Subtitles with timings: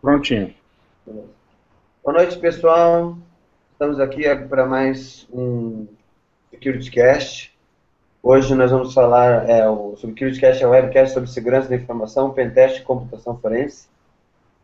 [0.00, 0.54] Prontinho.
[2.04, 3.16] Boa noite, pessoal.
[3.72, 5.86] Estamos aqui para mais um
[6.50, 7.56] SecurityCast.
[8.22, 12.80] Hoje nós vamos falar, é, o SecurityCast é um webcast sobre segurança da informação, pentest
[12.80, 13.88] e computação forense.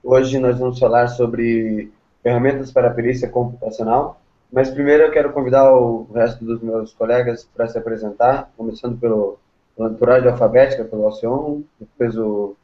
[0.04, 1.90] Hoje nós vamos falar sobre
[2.22, 4.20] ferramentas para a perícia computacional.
[4.52, 9.38] Mas primeiro eu quero convidar o resto dos meus colegas para se apresentar, começando pelo,
[9.76, 12.54] pela ordem alfabética, pelo Alcion, depois o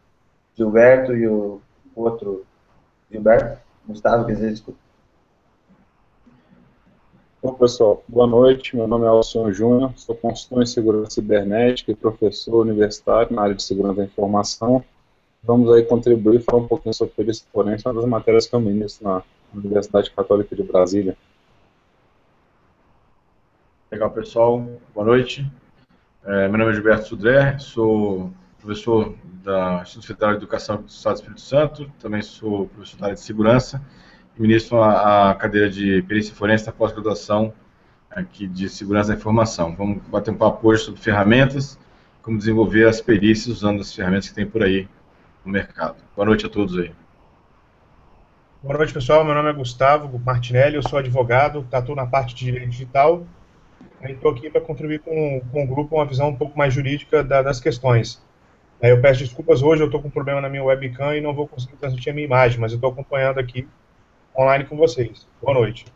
[0.55, 1.61] Gilberto e o
[1.96, 2.45] outro
[3.11, 4.79] Gilberto, Gustavo, quer dizer, desculpa.
[7.43, 8.76] Bom, pessoal, boa noite.
[8.76, 13.54] Meu nome é Alcion Júnior, sou consultor em segurança cibernética e professor universitário na área
[13.54, 14.85] de segurança da informação.
[15.43, 17.14] Vamos aí contribuir e falar um pouquinho sobre
[17.52, 19.22] forense, uma das matérias que eu ministro na
[19.54, 21.16] Universidade Católica de Brasília.
[23.90, 24.66] Legal, pessoal.
[24.94, 25.50] Boa noite.
[26.25, 28.30] É, meu nome é Gilberto Sudré, sou
[28.61, 33.06] professor da Instituto Federal de Educação do Estado do Espírito Santo, também sou professor da
[33.06, 33.83] área de segurança
[34.36, 37.52] e ministro a, a cadeira de perícia forense da pós-graduação
[38.10, 39.74] aqui de segurança da informação.
[39.77, 41.78] Vamos bater um papo hoje sobre ferramentas,
[42.22, 44.88] como desenvolver as perícias usando as ferramentas que tem por aí
[45.44, 45.96] no mercado.
[46.16, 46.92] Boa noite a todos aí.
[48.62, 49.24] Boa noite, pessoal.
[49.24, 53.24] Meu nome é Gustavo Martinelli, eu sou advogado, atuo na parte de direito digital
[54.06, 57.42] estou aqui para contribuir com, com o grupo uma visão um pouco mais jurídica da,
[57.42, 58.22] das questões.
[58.80, 61.48] Eu peço desculpas hoje, eu estou com um problema na minha webcam e não vou
[61.48, 63.66] conseguir transmitir a minha imagem, mas eu estou acompanhando aqui
[64.36, 65.26] online com vocês.
[65.42, 65.86] Boa noite.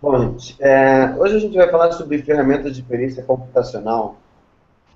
[0.00, 4.16] Bom, gente, é, hoje a gente vai falar sobre ferramentas de perícia computacional,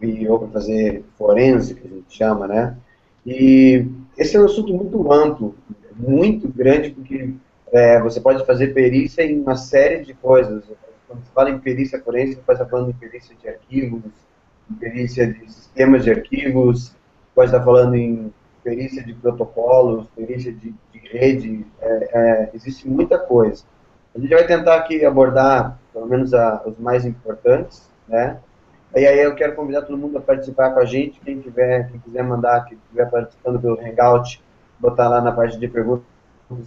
[0.01, 2.77] e, ou para fazer forense, que a gente chama, né?
[3.25, 3.87] E
[4.19, 5.55] esse é um assunto muito amplo,
[5.97, 7.35] muito grande, porque
[7.73, 10.65] é, você pode fazer perícia em uma série de coisas.
[11.13, 14.03] Quando você fala em perícia forense, você estar falando em perícia de arquivos,
[14.81, 16.97] perícia de sistemas de arquivos,
[17.35, 18.33] pode estar falando em
[18.65, 23.63] perícia de protocolos, perícia de, de rede, é, é, existe muita coisa.
[24.15, 28.39] A gente vai tentar aqui abordar, pelo menos, a, os mais importantes, né?
[28.95, 32.01] E aí eu quero convidar todo mundo a participar com a gente, quem tiver, quem
[32.01, 34.43] quiser mandar, quem estiver participando pelo Hangout,
[34.79, 36.07] botar lá na parte de perguntas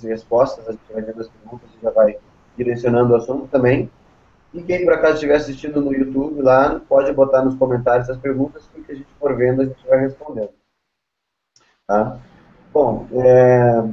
[0.03, 2.17] e respostas, a gente vai vendo as perguntas e já vai
[2.55, 3.89] direcionando o assunto também.
[4.55, 8.69] E quem por acaso estiver assistindo no YouTube lá, pode botar nos comentários as perguntas
[8.73, 10.51] que a gente for vendo, a gente vai respondendo.
[11.85, 12.17] Tá?
[12.71, 13.83] Bom, é...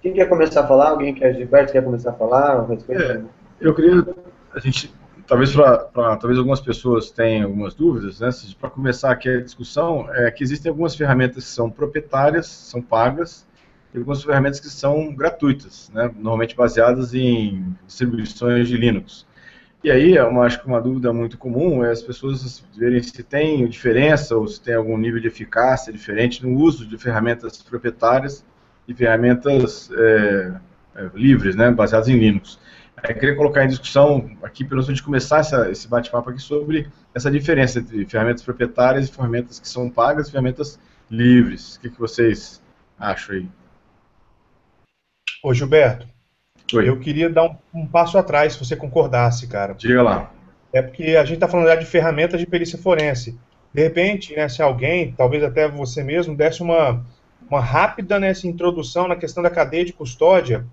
[0.00, 0.90] quem quer começar a falar?
[0.90, 3.00] Alguém quer, Gilberto, quer começar a falar a respeito?
[3.00, 3.22] É,
[3.60, 4.04] eu queria,
[4.52, 4.92] a gente,
[5.24, 8.28] talvez para talvez algumas pessoas tenham algumas dúvidas, né?
[8.60, 13.46] Para começar aqui a discussão, é que existem algumas ferramentas que são proprietárias, são pagas,
[13.94, 19.26] e algumas ferramentas que são gratuitas, né, normalmente baseadas em distribuições de Linux.
[19.84, 23.66] E aí, eu acho que uma dúvida muito comum é as pessoas verem se tem
[23.66, 28.44] diferença ou se tem algum nível de eficácia diferente no uso de ferramentas proprietárias
[28.86, 30.52] e ferramentas é,
[30.94, 32.60] é, livres, né, baseadas em Linux.
[33.08, 36.88] Eu queria colocar em discussão aqui, pelo menos de começar essa, esse bate-papo aqui sobre
[37.12, 40.78] essa diferença entre ferramentas proprietárias e ferramentas que são pagas e ferramentas
[41.10, 41.74] livres.
[41.74, 42.62] O que, que vocês
[42.96, 43.48] acham aí?
[45.42, 46.11] Ô, Gilberto,
[46.76, 46.88] Oi.
[46.88, 49.74] eu queria dar um, um, passo atrás, se você concordasse, cara.
[49.74, 50.30] Diga lá.
[50.72, 53.38] É porque a gente está falando já de ferramentas de perícia forense.
[53.72, 57.04] De repente, né, se alguém, talvez até você mesmo, desse uma,
[57.48, 60.66] uma rápida né, introdução na questão da cadeia de custódia,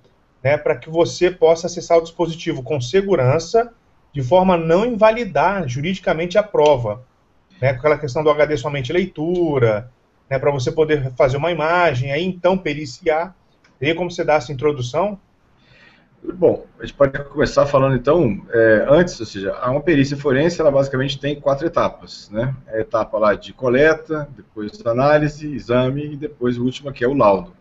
[0.44, 3.72] né, para que você possa acessar o dispositivo com segurança,
[4.14, 7.04] de forma a não invalidar juridicamente a prova.
[7.62, 9.92] Né, com aquela questão do HD somente leitura,
[10.30, 13.36] né, para você poder fazer uma imagem, aí então periciar
[13.80, 15.18] Teria como você dar essa introdução?
[16.22, 20.70] Bom, a gente pode começar falando então, é, antes, ou seja, uma perícia forense, ela
[20.70, 22.54] basicamente tem quatro etapas, né?
[22.68, 27.14] A etapa lá de coleta, depois análise, exame e depois a última que é o
[27.14, 27.54] laudo.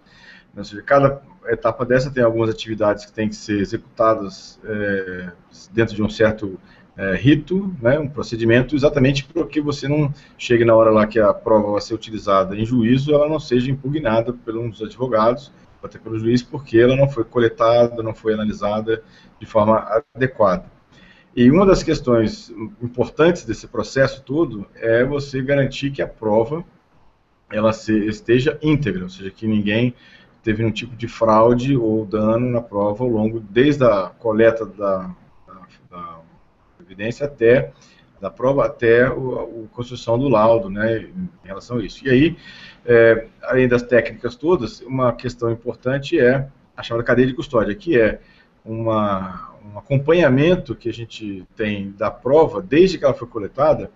[0.57, 5.31] Ou seja, cada etapa dessa tem algumas atividades que têm que ser executadas é,
[5.73, 6.59] dentro de um certo
[6.97, 11.21] é, rito, né, um procedimento, exatamente para que você não chegue na hora lá que
[11.21, 15.53] a prova vai ser utilizada em juízo, ela não seja impugnada pelos advogados
[15.83, 19.03] até pelo juiz, porque ela não foi coletada, não foi analisada
[19.39, 20.65] de forma adequada.
[21.37, 22.51] E uma das questões
[22.83, 26.65] importantes desse processo todo é você garantir que a prova
[27.51, 29.95] ela esteja íntegra, ou seja, que ninguém
[30.43, 35.15] teve nenhum tipo de fraude ou dano na prova ao longo, desde a coleta da,
[35.47, 36.21] da, da
[36.81, 37.73] evidência até
[38.21, 39.15] da prova até a
[39.73, 42.07] construção do laudo, né, em relação a isso.
[42.07, 42.37] E aí,
[42.89, 48.01] é, além das técnicas todas, uma questão importante é a chamada cadeia de custódia, que
[48.01, 48.19] é
[48.65, 53.91] uma, um acompanhamento que a gente tem da prova, desde que ela foi coletada,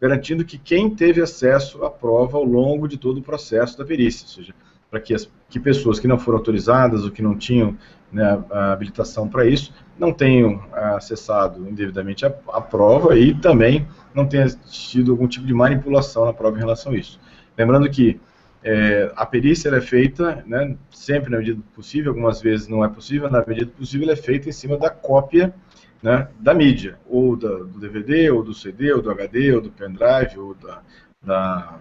[0.00, 4.24] garantindo que quem teve acesso à prova ao longo de todo o processo da perícia,
[4.24, 4.54] ou seja,
[4.90, 5.14] para que,
[5.50, 7.76] que pessoas que não foram autorizadas ou que não tinham
[8.10, 14.24] né, a habilitação para isso não tenham acessado indevidamente a, a, prova e também não
[14.24, 17.20] tenha tido algum tipo de manipulação na prova em relação a isso.
[17.58, 18.18] Lembrando que
[18.62, 23.30] é, a perícia é feita né, sempre na medida possível, algumas vezes não é possível,
[23.30, 25.54] na medida possível ela é feita em cima da cópia
[26.02, 29.70] né, da mídia, ou da, do DVD, ou do CD, ou do HD, ou do
[29.70, 30.82] pendrive, ou da,
[31.22, 31.80] da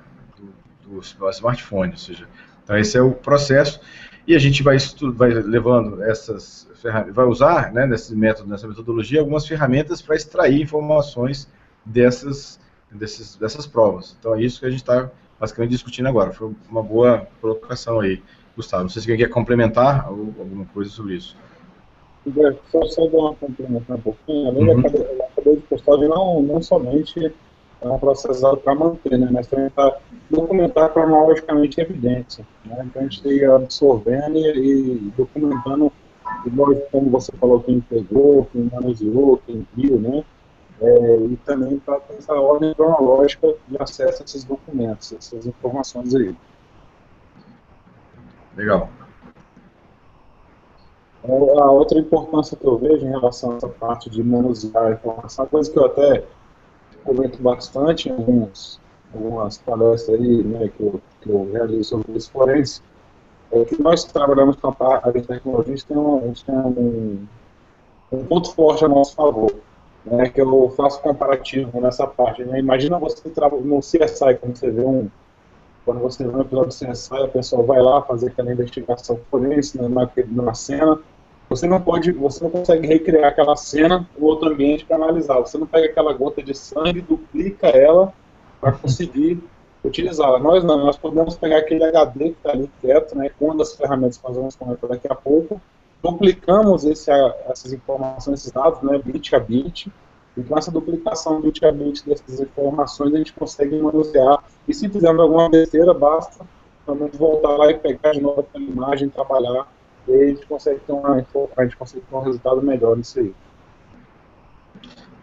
[0.84, 2.28] do, do, smartphone, ou seja,
[2.64, 3.80] então esse é o processo
[4.26, 4.78] e a gente vai,
[5.14, 6.68] vai levando essas
[7.12, 11.50] vai usar né, nesse método, nessa metodologia, algumas ferramentas para extrair informações
[11.84, 12.60] dessas,
[12.92, 14.16] desses, dessas provas.
[14.20, 16.32] Então é isso que a gente está basicamente discutindo agora.
[16.32, 18.22] Foi uma boa colocação aí,
[18.56, 18.84] Gustavo.
[18.84, 21.36] Não sei se você quer complementar alguma coisa sobre isso.
[22.72, 24.82] Só, só dar uma complementar um pouquinho, além uhum.
[24.82, 24.90] da
[25.36, 27.34] cadeia de custódia, não, não somente
[27.80, 29.98] é um processo para manter, né, mas também para
[30.30, 32.46] documentar cronologicamente evidência.
[32.66, 35.92] Né, então a gente tem absorvendo e, e documentando,
[36.46, 40.24] igual como você falou, quem pegou, quem manuseou, quem viu, né,
[40.82, 46.36] é, e também para essa ordem cronológica de acesso a esses documentos, essas informações aí.
[48.56, 48.90] Legal.
[51.24, 54.92] É, a outra importância que eu vejo em relação a essa parte de manusear a
[54.92, 56.24] informação, coisa que eu até
[57.04, 58.80] comento bastante em algumas,
[59.14, 62.82] algumas palestras aí, né, que eu, que eu realizo sobre isso forense,
[63.52, 66.46] é que nós trabalhamos com a área de tecnologia, a gente tem, um, a gente
[66.46, 67.28] tem um,
[68.12, 69.52] um ponto forte a nosso favor
[70.10, 72.44] né, que eu faço comparativo nessa parte.
[72.44, 72.60] Né?
[72.60, 73.22] Imagina você
[73.64, 75.10] no CSI, quando você vê um
[75.86, 79.82] quando você vê um episódio do CSI, a pessoa vai lá fazer aquela investigação forense
[79.82, 80.10] né, na,
[80.44, 81.00] na cena,
[81.50, 85.40] você não pode, você não consegue recriar aquela cena no outro ambiente para analisar.
[85.40, 88.12] Você não pega aquela gota de sangue, duplica ela
[88.60, 89.42] para conseguir
[89.82, 90.40] utilizá-la.
[90.40, 94.18] Nós não, nós podemos pegar aquele HD que está ali quieto, né, uma das ferramentas
[94.18, 95.62] que nós vamos comentar daqui a pouco,
[96.02, 97.12] duplicamos esse,
[97.48, 99.92] essas informações, esses dados, né, bit a bit,
[100.36, 104.44] e com essa duplicação bit a bit dessas informações a gente consegue manusear.
[104.68, 106.46] E se fizermos alguma besteira, basta
[106.86, 109.68] realmente voltar lá e pegar de novo aquela imagem, trabalhar,
[110.08, 111.26] e a gente consegue ter, uma,
[111.58, 113.36] a gente consegue ter um resultado melhor nisso aí.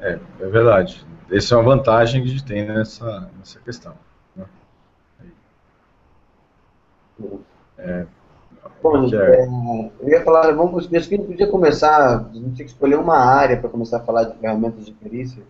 [0.01, 1.07] É, é verdade.
[1.31, 3.95] Essa é uma vantagem que a gente tem nessa, nessa questão.
[4.37, 4.45] Né?
[7.79, 8.07] É,
[8.85, 9.49] Bom, é,
[10.03, 12.97] eu ia falar, vamos, acho que a gente podia começar, a gente tinha que escolher
[12.97, 15.43] uma área para começar a falar de ferramentas de perícia.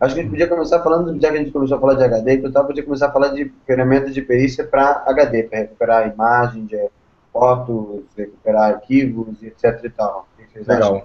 [0.00, 2.02] Acho que a gente podia começar falando, já que a gente começou a falar de
[2.02, 6.12] HD, então tal, podia começar a falar de ferramentas de perícia para HD, para recuperar
[6.12, 6.90] imagem, de
[7.32, 10.26] fotos, recuperar arquivos, etc e tal.
[10.56, 10.96] Legal.
[10.96, 11.02] Acham?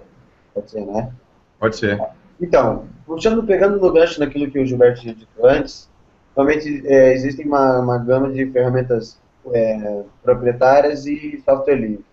[0.54, 1.12] Pode ser, né?
[1.60, 2.02] Pode ser.
[2.40, 5.88] Então, puxando, pegando no gancho naquilo que o Gilberto tinha dito antes,
[6.34, 9.20] realmente é, existe uma, uma gama de ferramentas
[9.52, 12.04] é, proprietárias e software livre.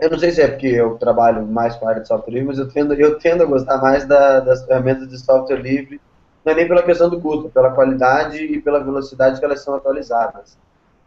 [0.00, 2.48] Eu não sei se é porque eu trabalho mais com a área de software livre,
[2.48, 6.00] mas eu tendo, eu tendo a gostar mais da, das ferramentas de software livre,
[6.44, 9.74] não é nem pela questão do custo, pela qualidade e pela velocidade que elas são
[9.74, 10.58] atualizadas.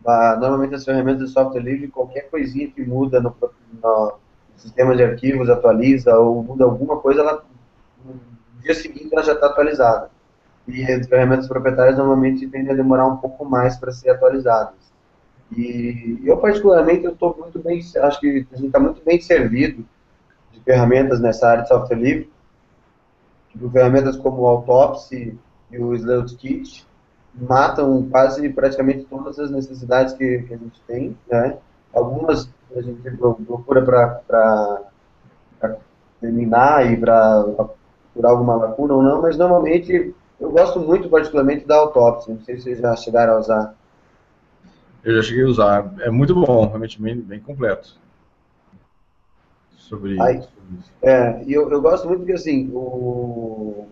[0.03, 3.35] Normalmente as ferramentas de software livre, qualquer coisinha que muda no,
[3.83, 4.13] no
[4.56, 7.44] sistema de arquivos, atualiza ou muda alguma coisa, ela,
[8.06, 10.09] no dia seguinte ela já está atualizada.
[10.68, 14.87] E as ferramentas proprietárias normalmente tendem a demorar um pouco mais para ser atualizadas.
[15.55, 19.86] E eu, particularmente, eu estou muito bem, acho que a gente está muito bem servido
[20.51, 22.29] de ferramentas nessa área de software livre,
[23.51, 25.38] tipo, ferramentas como o Autopsy
[25.72, 26.36] e o Sleuth
[27.33, 31.57] matam quase praticamente todas as necessidades que, que a gente tem, né?
[31.93, 34.81] Algumas a gente procura para
[36.19, 37.45] terminar e para
[38.13, 42.57] curar alguma lacuna ou não, mas normalmente eu gosto muito particularmente da Autopsy, não sei
[42.57, 43.75] se vocês já chegaram a usar.
[45.07, 45.93] Eu já cheguei a usar.
[46.01, 47.95] É muito bom, realmente bem, bem completo.
[49.77, 50.51] Sobre, Aí, isso.
[51.01, 53.87] É, e eu, eu gosto muito que, assim, o,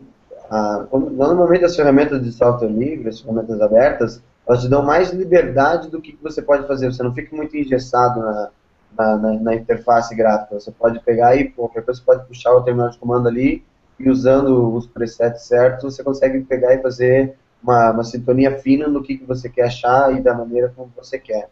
[0.49, 5.89] a, normalmente as ferramentas de software livre, as ferramentas abertas, elas te dão mais liberdade
[5.89, 6.91] do que você pode fazer.
[6.91, 8.49] Você não fica muito engessado na,
[8.97, 10.59] na, na, na interface gráfica.
[10.59, 13.63] Você pode pegar e qualquer coisa, você pode puxar o terminal de comando ali
[13.97, 19.01] e usando os presets certos, você consegue pegar e fazer uma, uma sintonia fina no
[19.01, 21.49] que, que você quer achar e da maneira como você quer.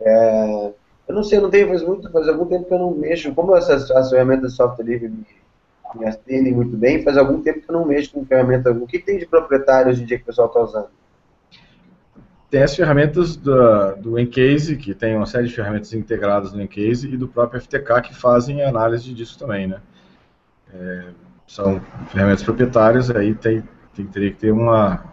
[0.00, 0.72] É,
[1.08, 3.34] eu não sei, eu não tenho, faz muito, faz algum tempo que eu não mexo,
[3.34, 5.26] como essas as ferramentas de software livre me,
[5.94, 8.98] me atendem muito bem, faz algum tempo que eu não mexo com ferramenta, o que
[8.98, 10.88] tem de proprietário hoje em dia que o pessoal está usando?
[12.50, 17.08] Tem as ferramentas do, do Encase, que tem uma série de ferramentas integradas no Encase,
[17.08, 19.80] e do próprio FTK, que fazem análise disso também, né?
[20.72, 21.04] É,
[21.46, 23.62] são ferramentas proprietárias, aí tem,
[23.94, 25.04] tem, teria que ter uma,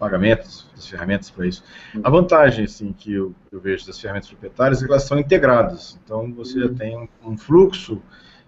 [0.00, 1.62] pagamentos, das ferramentas para isso.
[2.02, 6.00] A vantagem assim, que eu, eu, vejo das ferramentas proprietárias é que elas são integradas.
[6.02, 8.00] Então você já tem um, um fluxo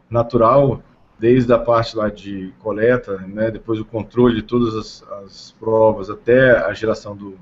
[0.08, 0.82] natural
[1.18, 6.08] desde a parte lá de coleta, né, depois o controle de todas as, as provas
[6.08, 7.38] até a geração do,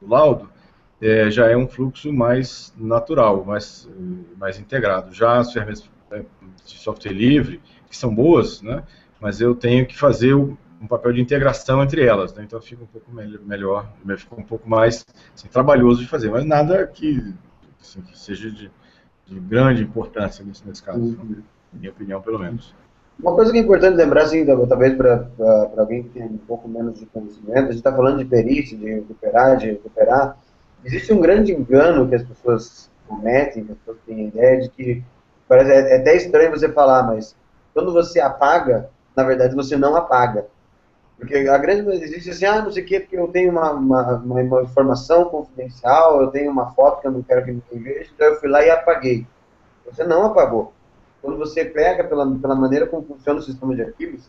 [0.00, 0.48] do laudo,
[1.02, 3.86] é, já é um fluxo mais natural, mais,
[4.38, 5.12] mais integrado.
[5.12, 6.24] Já as ferramentas é,
[6.64, 7.60] de software livre,
[7.90, 8.84] que são boas, né,
[9.20, 12.84] mas eu tenho que fazer o, um papel de integração entre elas, né, então fica
[12.84, 13.88] um pouco melhor,
[14.18, 17.34] fica um pouco mais assim, trabalhoso de fazer, mas nada que,
[17.80, 18.70] assim, que seja de,
[19.26, 21.42] de, grande importância nesse, nesse caso, uhum.
[21.72, 22.74] na minha opinião, pelo menos.
[23.18, 25.26] Uma coisa que é importante lembrar, assim, talvez para
[25.78, 28.86] alguém que tem um pouco menos de conhecimento, a gente está falando de perícia, de
[28.86, 30.36] recuperar, de recuperar.
[30.84, 34.68] Existe um grande engano que as pessoas cometem, que as pessoas têm a ideia de
[34.68, 35.02] que,
[35.48, 37.34] parece, é, é até estranho você falar, mas
[37.72, 40.46] quando você apaga, na verdade você não apaga.
[41.18, 44.16] Porque a grande existe assim, ah, não sei o que, porque eu tenho uma, uma,
[44.16, 48.26] uma, informação confidencial, eu tenho uma foto que eu não quero que ninguém veja, então
[48.26, 49.26] eu fui lá e apaguei.
[49.86, 50.72] Você não apagou
[51.24, 54.28] quando você pega pela, pela maneira como funciona o sistema de arquivos,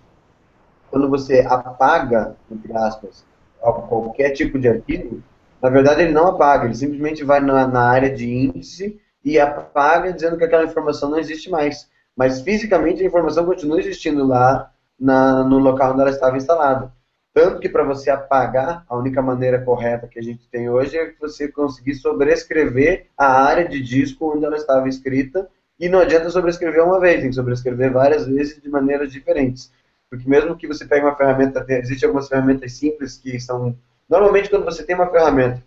[0.89, 3.25] quando você apaga, entre aspas,
[3.59, 5.21] qualquer tipo de arquivo,
[5.61, 10.13] na verdade ele não apaga, ele simplesmente vai na, na área de índice e apaga
[10.13, 11.89] dizendo que aquela informação não existe mais.
[12.15, 16.91] Mas fisicamente a informação continua existindo lá na, no local onde ela estava instalada.
[17.33, 21.13] Tanto que para você apagar, a única maneira correta que a gente tem hoje é
[21.19, 26.81] você conseguir sobrescrever a área de disco onde ela estava escrita e não adianta sobrescrever
[26.81, 29.69] uma vez, tem que sobrescrever várias vezes de maneiras diferentes.
[30.09, 33.75] Porque mesmo que você pegue uma ferramenta, existem algumas ferramentas simples que são...
[34.07, 35.61] Normalmente quando você tem uma ferramenta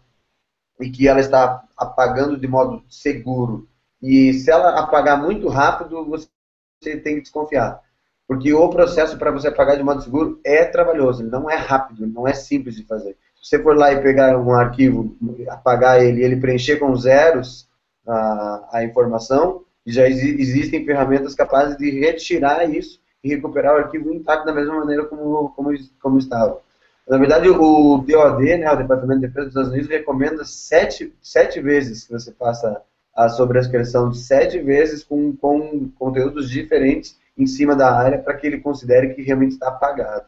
[0.80, 3.68] e que ela está apagando de modo seguro,
[4.00, 7.82] e se ela apagar muito rápido, você tem que desconfiar.
[8.28, 12.28] Porque o processo para você apagar de modo seguro é trabalhoso, não é rápido, não
[12.28, 13.16] é simples de fazer.
[13.34, 15.16] Se você for lá e pegar um arquivo,
[15.48, 17.66] apagar ele ele preencher com zeros
[18.06, 24.44] a, a informação, já existem ferramentas capazes de retirar isso e recuperar o arquivo intacto
[24.44, 26.60] da mesma maneira como, como, como estava.
[27.08, 31.58] Na verdade, o DOD, né, o Departamento de Defesa dos Estados Unidos, recomenda sete, sete
[31.62, 32.82] vezes que você faça
[33.16, 38.58] a sobrescrição sete vezes com, com conteúdos diferentes em cima da área para que ele
[38.58, 40.26] considere que realmente está apagado.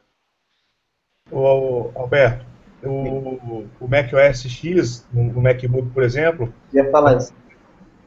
[1.31, 2.47] O Alberto,
[2.83, 7.33] o, o Mac OS X, o MacBook, por exemplo, ia falar isso.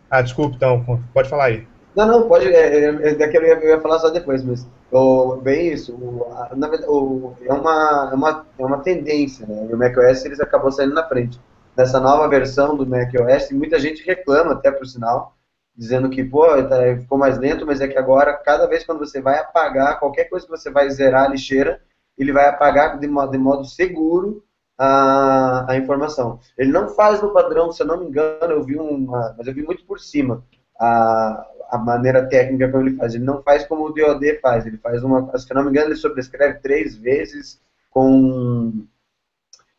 [0.10, 1.68] Ah, desculpa, então, pode falar aí.
[1.96, 5.74] Não, não, pode, é, é, é daquele eu, ia, falar só depois, mas o, bem
[5.74, 10.26] isso, o, a, na o, é, uma, é, uma, é uma tendência, né, o macOS
[10.26, 11.40] eles acabou saindo na frente.
[11.78, 15.36] Nessa nova versão do macOS, muita gente reclama, até por sinal,
[15.76, 19.22] dizendo que, pô, tá, ficou mais lento, mas é que agora, cada vez quando você
[19.22, 21.82] vai apagar, qualquer coisa que você vai zerar a lixeira,
[22.18, 24.44] ele vai apagar de modo, de modo seguro
[24.78, 26.40] a, a informação.
[26.58, 29.54] Ele não faz no padrão, se eu não me engano, eu vi uma, mas eu
[29.54, 30.44] vi muito por cima
[30.80, 33.16] a, a maneira técnica como ele faz.
[33.16, 35.88] Ele não faz como o DOD faz, ele faz uma, se eu não me engano,
[35.88, 38.86] ele sobrescreve três vezes com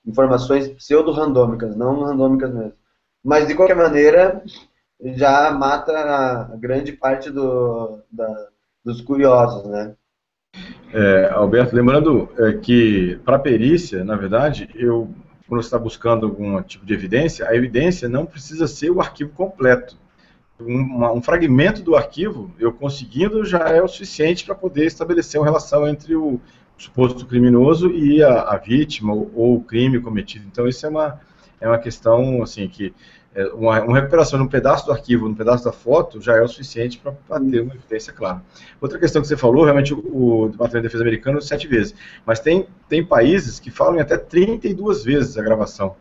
[0.07, 2.75] informações pseudo-randômicas, não randômicas mesmo.
[3.23, 4.43] Mas, de qualquer maneira,
[5.15, 8.49] já mata a grande parte do, da,
[8.85, 9.95] dos curiosos, né?
[10.93, 15.13] É, Alberto, lembrando é, que para perícia, na verdade, eu
[15.49, 19.31] quando você está buscando algum tipo de evidência, a evidência não precisa ser o arquivo
[19.31, 19.97] completo.
[20.59, 25.47] Um, um fragmento do arquivo, eu conseguindo, já é o suficiente para poder estabelecer uma
[25.47, 26.41] relação entre o
[26.79, 30.47] suposto criminoso e a, a vítima ou, ou, o crime cometido.
[30.51, 31.21] Então, isso é uma,
[31.61, 32.95] é uma questão assim que
[33.55, 36.47] uma, uma, recuperação de um pedaço do arquivo, um pedaço da foto, já é o
[36.47, 38.43] suficiente para ter uma evidência clara.
[38.81, 42.38] Outra questão que você falou, realmente o, o Departamento de Defesa americano sete vezes, mas
[42.38, 45.97] tem, tem países que falam em até 32 vezes a gravação,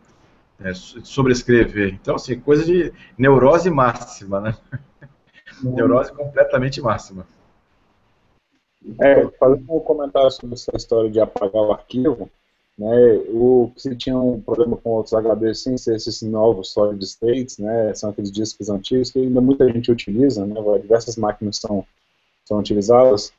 [0.60, 1.92] é, sobrescrever.
[2.00, 4.56] Então, assim, coisa de neurose máxima, né?
[5.62, 5.74] Uhum.
[5.74, 7.26] neurose completamente máxima.
[9.00, 12.30] É, fazendo um comentário sobre essa história de apagar o arquivo,
[12.76, 17.58] né, o, se tinha um problema com outros HDs sem ser esses novos solid states,
[17.58, 21.84] né, são aqueles discos antigos que ainda muita gente utiliza, né, diversas máquinas são,
[22.44, 23.32] são utilizadas.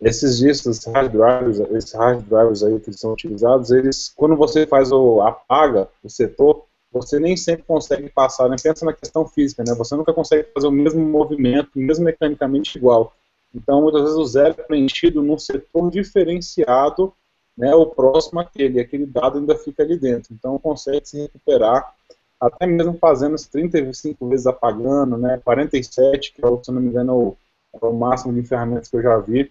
[0.00, 4.90] Esses discos, hard drives, esses hard drives aí que são utilizados, eles, quando você faz
[4.90, 9.74] o apaga o setor, você nem sempre consegue passar, né, pensa na questão física, né,
[9.74, 13.14] você nunca consegue fazer o mesmo movimento, mesmo mecanicamente igual.
[13.54, 17.12] Então, muitas vezes o zero é preenchido num setor diferenciado
[17.56, 20.32] né, o próximo aquele, aquele dado ainda fica ali dentro.
[20.32, 21.94] Então consegue se recuperar,
[22.40, 27.36] até mesmo fazendo as 35 vezes apagando, né, 47, que é, se não me engano
[27.74, 29.50] é o, máximo de ferramentas que eu já vi.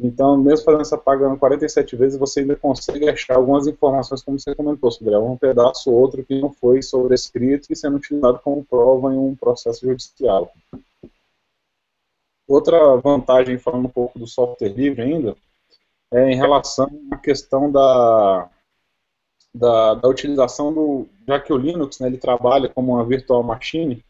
[0.00, 4.54] Então, mesmo fazendo essa pagando 47 vezes, você ainda consegue achar algumas informações, como você
[4.54, 9.12] comentou, sobre um pedaço ou outro que não foi sobrescrito e sendo utilizado como prova
[9.12, 10.50] em um processo judicial.
[12.48, 15.36] Outra vantagem, falando um pouco do software livre ainda,
[16.12, 18.48] é em relação à questão da,
[19.54, 24.04] da, da utilização do, já que o Linux, né, ele trabalha como uma virtual machine,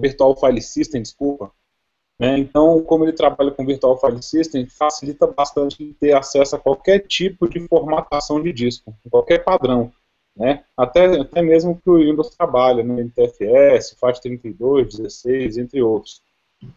[0.00, 1.52] virtual file system, desculpa,
[2.18, 2.36] né?
[2.36, 7.48] Então, como ele trabalha com Virtual File System, facilita bastante ter acesso a qualquer tipo
[7.48, 9.92] de formatação de disco, qualquer padrão.
[10.34, 10.64] Né?
[10.76, 13.02] Até, até mesmo que o Windows trabalha, né?
[13.02, 16.20] NTFS, FAT32, 16, entre outros.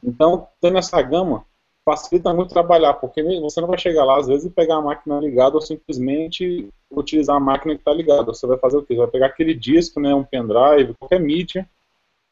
[0.04, 1.46] Então, tendo essa gama,
[1.84, 5.20] facilita muito trabalhar, porque você não vai chegar lá, às vezes, e pegar a máquina
[5.20, 8.26] ligada ou simplesmente utilizar a máquina que está ligada.
[8.26, 8.94] Você vai fazer o quê?
[8.94, 11.68] Você vai pegar aquele disco, né, um pendrive, qualquer mídia,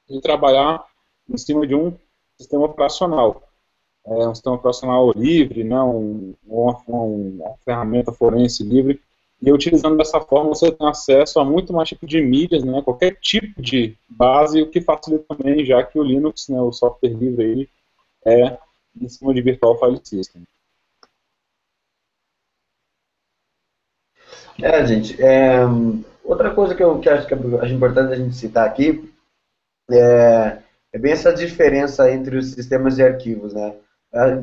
[0.09, 0.85] e trabalhar
[1.27, 1.93] em cima de um
[2.37, 3.43] sistema operacional.
[4.05, 9.01] É um sistema operacional livre, né, um, uma, uma, ferramenta forense livre,
[9.41, 13.15] e utilizando dessa forma você tem acesso a muito mais tipo de mídias, né, qualquer
[13.19, 17.43] tipo de base, o que facilita também, já que o Linux, né, o software livre,
[17.43, 17.69] aí,
[18.25, 18.57] é
[18.95, 20.43] em cima de Virtual File System.
[24.61, 25.59] É, gente, é,
[26.23, 29.09] outra coisa que eu que acho que é importante a gente citar aqui
[29.89, 30.59] é
[30.91, 33.75] é bem essa diferença entre os sistemas de arquivos, né?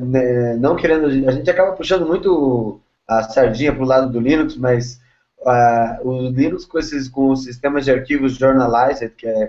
[0.01, 4.55] né não querendo, a gente acaba puxando muito a sardinha para o lado do Linux,
[4.55, 4.99] mas
[5.39, 9.47] uh, o Linux com esses com os sistemas de arquivos Journalized, que, é,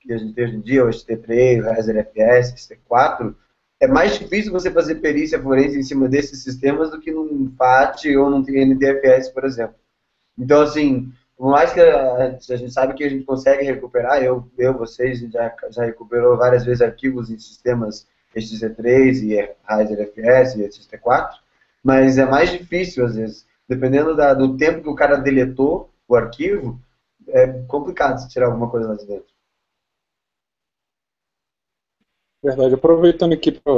[0.00, 3.34] que a gente tem hoje em dia, o HT3, o RazerFS, HT4,
[3.84, 8.06] é mais difícil você fazer perícia forense em cima desses sistemas do que num FAT
[8.16, 9.76] ou num NTFS, por exemplo.
[10.38, 14.48] Então, assim, por mais que a, a, gente sabe que a gente consegue recuperar, eu,
[14.56, 19.36] eu vocês, já, já recuperou várias vezes arquivos em sistemas XT3 e
[19.68, 21.28] Riser FS e XT4,
[21.82, 23.46] mas é mais difícil às vezes.
[23.68, 26.80] Dependendo da, do tempo que o cara deletou o arquivo,
[27.28, 29.33] é complicado tirar alguma coisa lá de dentro.
[32.44, 32.74] Verdade.
[32.74, 33.72] Aproveitando aqui pra,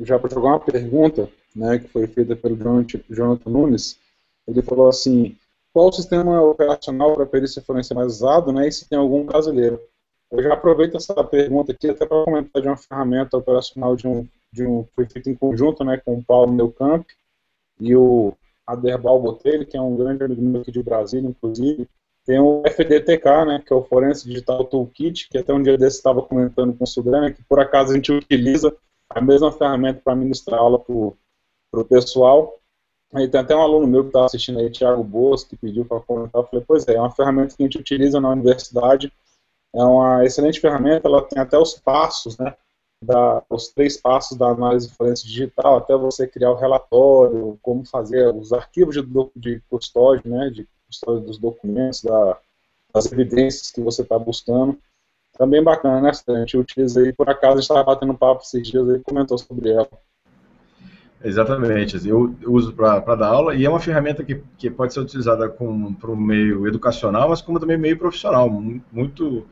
[0.00, 2.56] já para jogar uma pergunta, né, que foi feita pelo
[3.08, 4.00] Jonathan Nunes,
[4.48, 5.36] ele falou assim,
[5.72, 9.80] qual o sistema operacional para perícia forense mais usado, né, e se tem algum brasileiro.
[10.28, 14.26] Eu já aproveito essa pergunta aqui até para comentar de uma ferramenta operacional de um,
[14.52, 17.06] de um foi feita em conjunto, né, com o Paulo Neucamp
[17.80, 18.34] e o
[18.66, 21.88] Aderbal Botelho, que é um grande amigo meu aqui de Brasília, inclusive.
[22.30, 25.96] Tem o FDTK, né, que é o Forense Digital Toolkit, que até um dia desse
[25.96, 28.72] estava comentando com o Sudrena, que por acaso a gente utiliza
[29.08, 32.56] a mesma ferramenta para ministrar aula para o pessoal.
[33.12, 35.98] Aí tem até um aluno meu que está assistindo aí, Thiago Boas, que pediu para
[35.98, 36.40] comentar.
[36.40, 39.12] Eu falei, pois é, é uma ferramenta que a gente utiliza na universidade.
[39.74, 42.54] É uma excelente ferramenta, ela tem até os passos, né?
[43.02, 48.32] Da, os três passos da análise forense digital, até você criar o relatório, como fazer
[48.32, 49.02] os arquivos de,
[49.34, 50.48] de custódia, né?
[50.48, 52.36] De custódia dos documentos, da,
[52.92, 54.78] das evidências que você está buscando.
[55.38, 56.10] Também bacana, né?
[56.10, 59.38] A gente utiliza aí, por acaso, a gente estava batendo papo esses dias aí, comentou
[59.38, 59.88] sobre ela.
[61.22, 65.50] Exatamente, eu uso para dar aula e é uma ferramenta que, que pode ser utilizada
[65.50, 68.48] para o meio educacional, mas como também meio profissional.
[68.50, 69.46] Muito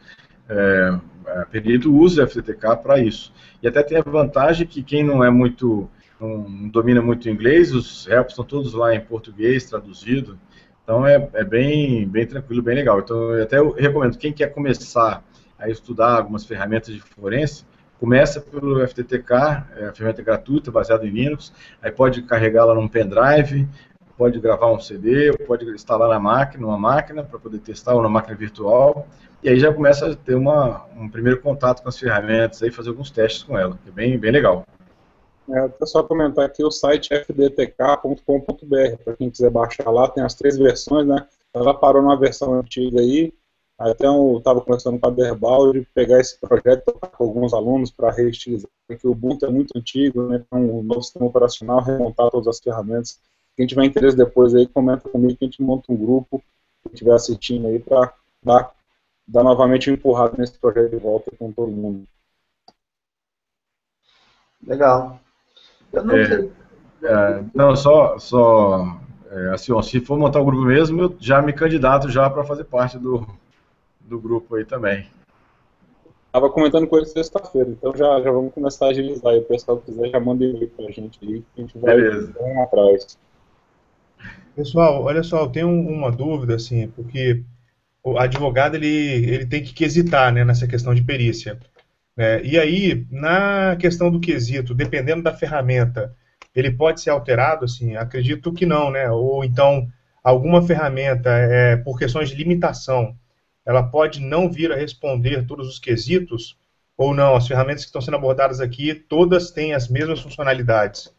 [0.48, 3.32] é, é perito usa FTTK para isso.
[3.62, 8.08] E até tem a vantagem que quem não é muito, não domina muito inglês, os
[8.08, 10.38] helps estão todos lá em português, traduzido.
[10.88, 13.00] Então é, é bem, bem tranquilo, bem legal.
[13.00, 15.22] Então eu até recomendo, quem quer começar
[15.58, 17.66] a estudar algumas ferramentas de forense,
[18.00, 19.34] Começa pelo FTTK,
[19.76, 23.68] é ferramenta gratuita, baseada em Linux, aí pode carregá-la num pendrive,
[24.16, 28.08] pode gravar um CD, pode instalar na máquina, numa máquina, para poder testar, ou na
[28.08, 29.08] máquina virtual,
[29.42, 32.90] e aí já começa a ter uma, um primeiro contato com as ferramentas, aí fazer
[32.90, 34.64] alguns testes com ela, que é bem, bem legal.
[35.50, 40.58] É, só comentar aqui o site fdtk.com.br, para quem quiser baixar lá, tem as três
[40.58, 41.26] versões, né?
[41.54, 43.32] Ela parou numa versão antiga aí,
[43.78, 48.10] até eu estava conversando com a Derbal de pegar esse projeto com alguns alunos para
[48.10, 52.48] reestilizar, porque o Ubuntu é muito antigo, né, então um novo sistema operacional, remontar todas
[52.48, 53.18] as ferramentas.
[53.56, 56.42] Quem tiver interesse depois aí, comenta comigo que a gente monta um grupo,
[56.82, 58.74] quem estiver assistindo aí, para dar,
[59.26, 62.06] dar novamente um empurrado nesse projeto de volta com todo mundo.
[64.66, 65.20] Legal.
[65.92, 66.52] Eu não é, sei.
[67.02, 71.16] É, não, só, só é, assim, ó, se for montar o um grupo mesmo, eu
[71.20, 73.26] já me candidato já para fazer parte do,
[74.00, 75.06] do grupo aí também.
[76.32, 79.34] Tava comentando com ele sexta-feira, então já, já vamos começar a agilizar.
[79.34, 81.96] E o pessoal quiser já manda e-mail pra gente aí, que a gente vai
[82.40, 83.18] um atrás.
[84.54, 87.42] Pessoal, olha só, eu tenho uma dúvida, assim, porque
[88.02, 91.58] o advogado ele, ele tem que quesitar né, nessa questão de perícia.
[92.18, 92.42] Né?
[92.42, 96.12] E aí, na questão do quesito, dependendo da ferramenta,
[96.52, 97.64] ele pode ser alterado?
[97.64, 99.08] Assim, acredito que não, né?
[99.08, 99.86] Ou então
[100.22, 103.14] alguma ferramenta, é, por questões de limitação,
[103.64, 106.58] ela pode não vir a responder todos os quesitos?
[106.96, 107.36] Ou não?
[107.36, 111.14] As ferramentas que estão sendo abordadas aqui, todas têm as mesmas funcionalidades?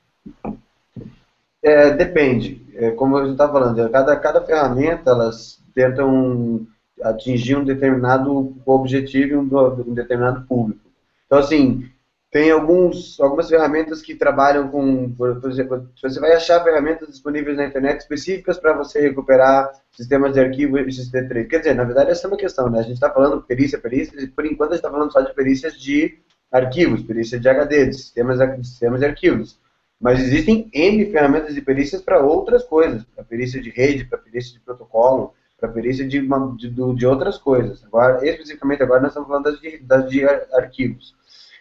[1.64, 2.62] É, depende.
[2.76, 6.68] É, como a gente está falando, cada, cada ferramenta, elas tentam
[7.02, 9.50] atingir um determinado objetivo e um,
[9.88, 10.89] um determinado público.
[11.30, 11.88] Então, assim,
[12.32, 17.68] tem alguns, algumas ferramentas que trabalham com, por exemplo, você vai achar ferramentas disponíveis na
[17.68, 21.48] internet específicas para você recuperar sistemas de arquivo XT3.
[21.48, 22.80] Quer dizer, na verdade, essa é uma questão, né?
[22.80, 25.32] A gente está falando perícia, perícia, e por enquanto a gente está falando só de
[25.36, 26.18] perícias de
[26.52, 29.60] arquivos, perícia de HD, de sistemas, de sistemas de arquivos.
[30.02, 34.54] Mas existem N ferramentas de perícias para outras coisas, para perícia de rede, para perícia
[34.54, 36.22] de protocolo, para perícia de,
[36.58, 37.84] de, de, outras coisas.
[37.84, 41.16] Agora, especificamente agora, nós estamos falando das de, das de arquivos.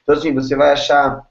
[0.09, 1.29] Então, assim, você vai achar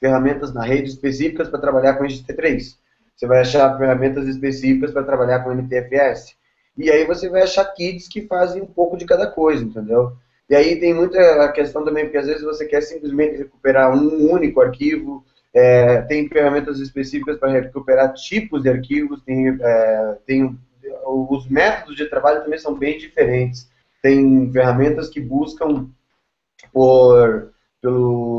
[0.00, 2.74] ferramentas na rede específicas para trabalhar com XT3.
[3.14, 6.34] Você vai achar ferramentas específicas para trabalhar com MTFS.
[6.76, 10.16] E aí você vai achar kits que fazem um pouco de cada coisa, entendeu?
[10.48, 14.60] E aí tem muita questão também, porque às vezes você quer simplesmente recuperar um único
[14.60, 20.58] arquivo, é, tem ferramentas específicas para recuperar tipos de arquivos, tem, é, tem
[21.06, 23.70] os métodos de trabalho também são bem diferentes.
[24.02, 25.88] Tem ferramentas que buscam
[26.72, 27.49] por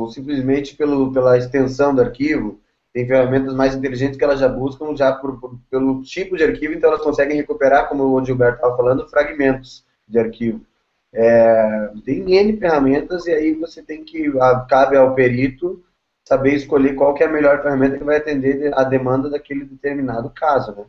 [0.09, 2.59] simplesmente pelo, pela extensão do arquivo.
[2.93, 6.73] Tem ferramentas mais inteligentes que elas já buscam já por, por, pelo tipo de arquivo,
[6.73, 10.61] então elas conseguem recuperar, como o Gilberto estava falando, fragmentos de arquivo.
[11.13, 14.31] É, tem N ferramentas e aí você tem que,
[14.69, 15.83] cabe ao perito
[16.23, 20.29] saber escolher qual que é a melhor ferramenta que vai atender a demanda daquele determinado
[20.29, 20.85] caso, né?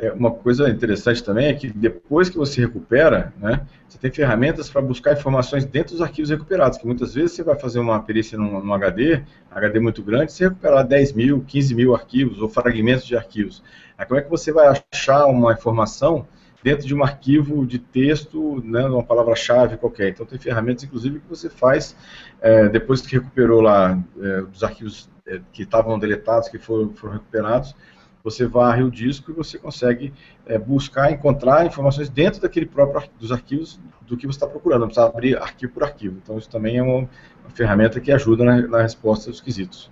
[0.00, 4.70] É, uma coisa interessante também é que depois que você recupera, né, você tem ferramentas
[4.70, 8.38] para buscar informações dentro dos arquivos recuperados, que muitas vezes você vai fazer uma perícia
[8.38, 13.06] num, num HD, HD muito grande, você recuperar 10 mil, 15 mil arquivos ou fragmentos
[13.06, 13.62] de arquivos.
[13.98, 16.26] Aí como é que você vai achar uma informação
[16.62, 20.08] dentro de um arquivo de texto, né, uma palavra-chave qualquer.
[20.08, 21.96] Então tem ferramentas, inclusive, que você faz
[22.40, 27.14] é, depois que recuperou lá é, os arquivos é, que estavam deletados, que foram, foram
[27.14, 27.74] recuperados,
[28.22, 30.12] você varre o disco e você consegue
[30.46, 34.88] é, buscar, encontrar informações dentro daquele próprio dos arquivos do que você está procurando, não
[34.88, 36.18] precisa abrir arquivo por arquivo.
[36.22, 39.90] Então isso também é uma, uma ferramenta que ajuda na, na, resposta dos quesitos.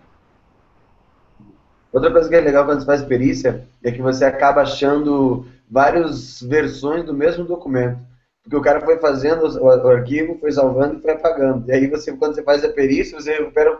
[1.92, 6.42] Outra coisa que é legal quando você faz perícia é que você acaba achando várias
[6.42, 7.98] versões do mesmo documento.
[8.42, 11.68] Porque o cara foi fazendo o, o arquivo, foi salvando e foi apagando.
[11.68, 13.78] E aí você, quando você faz a perícia, você recupera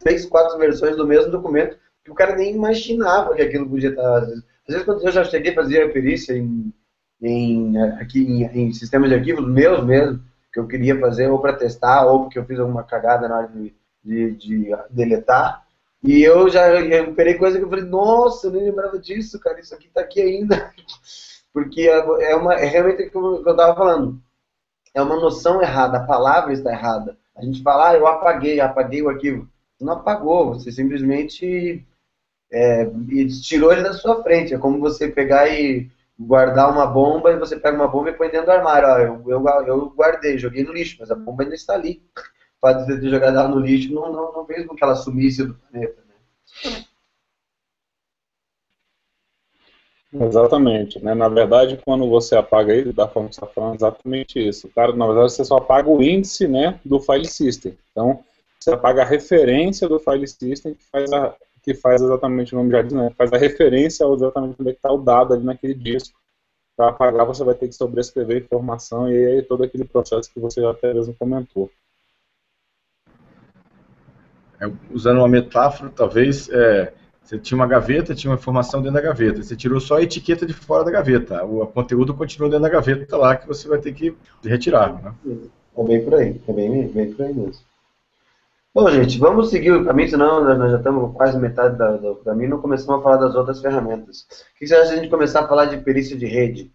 [0.00, 1.76] três, quatro versões do mesmo documento
[2.08, 4.16] que o cara nem imaginava que aquilo podia estar.
[4.16, 6.72] Às vezes, às vezes quando eu já cheguei a fazer perícia em,
[7.20, 11.52] em, aqui, em, em, sistemas de arquivos meus mesmo, que eu queria fazer ou para
[11.52, 15.66] testar, ou porque eu fiz alguma cagada na hora de, de, de deletar,
[16.02, 19.74] e eu já recuperei coisa que eu falei, nossa, eu nem lembrava disso, cara, isso
[19.74, 20.72] aqui está aqui ainda.
[21.52, 24.20] Porque é, é, uma, é realmente o que eu estava falando.
[24.94, 27.18] É uma noção errada, a palavra está errada.
[27.36, 29.48] A gente fala, ah, eu apaguei, apaguei o arquivo.
[29.80, 31.84] Não apagou, você simplesmente
[32.50, 34.54] é, e tirou ele da sua frente.
[34.54, 38.30] É como você pegar e guardar uma bomba e você pega uma bomba e põe
[38.30, 38.88] dentro do armário.
[38.88, 42.02] Ó, eu, eu, eu guardei, joguei no lixo, mas a bomba ainda está ali.
[42.16, 44.96] O fato de ter jogado ela no lixo não, não, não fez com que ela
[44.96, 46.02] sumisse do planeta.
[46.02, 46.84] Né?
[50.26, 51.14] Exatamente, né?
[51.14, 54.68] Na verdade, quando você apaga ele, da forma que você está falando, exatamente isso.
[54.70, 57.76] Cara, na verdade, você só apaga o índice, né, do file system.
[57.92, 58.24] Então,
[58.58, 62.70] você apaga a referência do file system que faz a, que faz exatamente, o nome
[62.70, 65.74] já diz, né, faz a referência ao exatamente onde é está o dado ali naquele
[65.74, 66.18] disco.
[66.76, 70.60] Para apagar, você vai ter que sobrescrever informação e aí todo aquele processo que você
[70.60, 71.70] já até mesmo comentou.
[74.60, 76.92] É, usando uma metáfora, talvez, é,
[77.22, 80.46] você tinha uma gaveta, tinha uma informação dentro da gaveta, você tirou só a etiqueta
[80.46, 83.92] de fora da gaveta, o conteúdo continua dentro da gaveta lá que você vai ter
[83.92, 84.94] que retirar.
[85.02, 85.14] Né?
[85.76, 87.62] É bem por aí, é bem, bem por aí mesmo.
[88.74, 92.50] Bom, gente, vamos seguir o caminho, senão nós já estamos quase metade do caminho e
[92.50, 94.26] não começamos a falar das outras ferramentas.
[94.54, 96.70] O que você acha de a gente começar a falar de perícia de rede?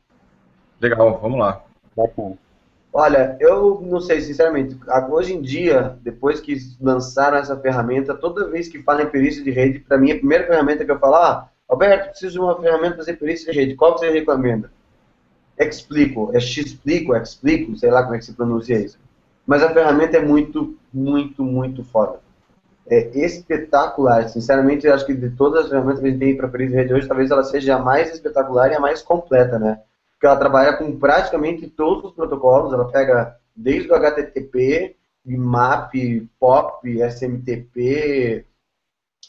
[0.81, 1.63] Legal, vamos lá.
[1.95, 2.37] Bacana.
[2.91, 4.77] Olha, eu não sei, sinceramente,
[5.09, 9.49] hoje em dia, depois que lançaram essa ferramenta, toda vez que falam em perícia de
[9.49, 12.95] rede, para mim a primeira ferramenta que eu falo, ah, Alberto, preciso de uma ferramenta
[12.95, 14.71] para fazer perícia de rede, qual que você recomenda?
[15.57, 18.99] Explico, é Xplico, Explico, sei lá como é que se pronuncia isso.
[19.45, 22.19] Mas a ferramenta é muito muito, muito foda.
[22.87, 24.29] É espetacular.
[24.29, 26.93] Sinceramente, eu acho que de todas as ferramentas que a gente tem para de rede
[26.93, 29.79] hoje, talvez ela seja a mais espetacular e a mais completa, né?
[30.11, 37.01] Porque ela trabalha com praticamente todos os protocolos, ela pega desde o HTTP, IMAP, POP,
[37.01, 38.45] SMTP,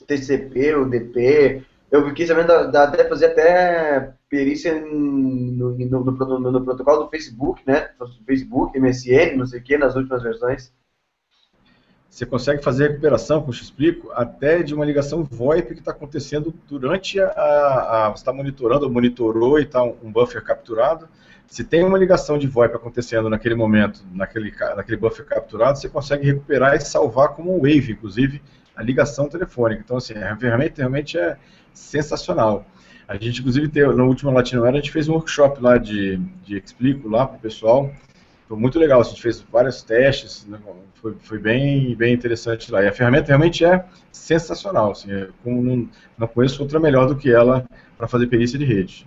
[0.06, 1.62] TCP, o DP.
[1.90, 7.90] Eu fiquei sabendo até fazer até perícia no, no, no, no, protocolo do Facebook, né?
[8.26, 10.72] Facebook, MSN, não sei o que, nas últimas versões.
[12.10, 15.92] Você consegue fazer recuperação, como eu te explico, até de uma ligação VoIP que está
[15.92, 21.08] acontecendo durante a, a, Você está monitorando, ou monitorou e está um, um buffer capturado.
[21.46, 26.26] Se tem uma ligação de VoIP acontecendo naquele momento, naquele, naquele buffer capturado, você consegue
[26.26, 28.42] recuperar e salvar como um wave, inclusive,
[28.74, 29.80] a ligação telefônica.
[29.84, 31.36] Então, assim, a ferramenta realmente é
[31.72, 32.66] sensacional.
[33.06, 36.16] A gente, inclusive, teve, no último Latino Era, a gente fez um workshop lá de,
[36.44, 37.90] de Explico lá para o pessoal.
[38.48, 40.58] Foi muito legal, a gente fez vários testes, né,
[41.00, 42.82] foi, foi bem, bem interessante lá.
[42.82, 47.30] E a ferramenta realmente é sensacional, assim, é, não, não conheço outra melhor do que
[47.30, 47.64] ela
[47.96, 49.06] para fazer perícia de rede.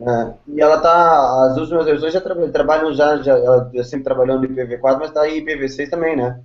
[0.00, 4.40] É, e ela tá, as últimas versões já tra trabalham já, já, ela sempre trabalhou
[4.40, 6.40] no IPv4, mas está em IPv6 também, né?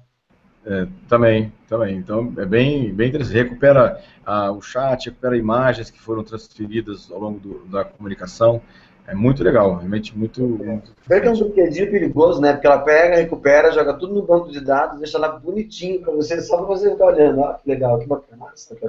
[0.70, 1.98] É, também, também.
[1.98, 3.36] Então é bem, bem interessante.
[3.36, 8.62] Recupera ah, o chat, recupera imagens que foram transferidas ao longo do, da comunicação.
[9.08, 10.40] É muito legal, realmente muito.
[10.42, 12.54] muito é é um brinquedinho perigoso, né?
[12.54, 16.40] Porque ela pega, recupera, joga tudo no banco de dados, deixa lá bonitinho para você,
[16.42, 17.40] só para você ficar olhando.
[17.40, 18.46] Ó, que legal, que bacana.
[18.46, 18.86] Nossa, que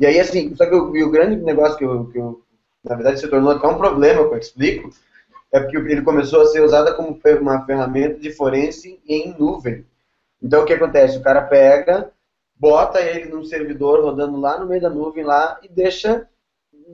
[0.00, 2.40] e aí, assim, só que o, o grande negócio que eu, que eu,
[2.82, 4.90] na verdade, se tornou até um problema, que eu explico,
[5.52, 9.84] é porque ele começou a ser usado como uma ferramenta de forense em nuvem.
[10.42, 11.18] Então, o que acontece?
[11.18, 12.10] O cara pega,
[12.56, 16.28] bota ele num servidor rodando lá no meio da nuvem lá e deixa,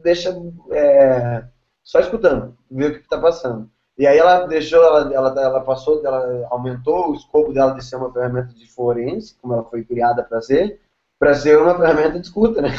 [0.03, 0.37] deixa
[0.71, 1.45] é,
[1.83, 3.71] só escutando, ver o que está passando.
[3.99, 7.97] E aí ela deixou, ela, ela, ela passou, ela aumentou o escopo dela de ser
[7.97, 10.81] uma ferramenta de forense, como ela foi criada para ser,
[11.19, 12.71] para ser uma ferramenta de escuta, né?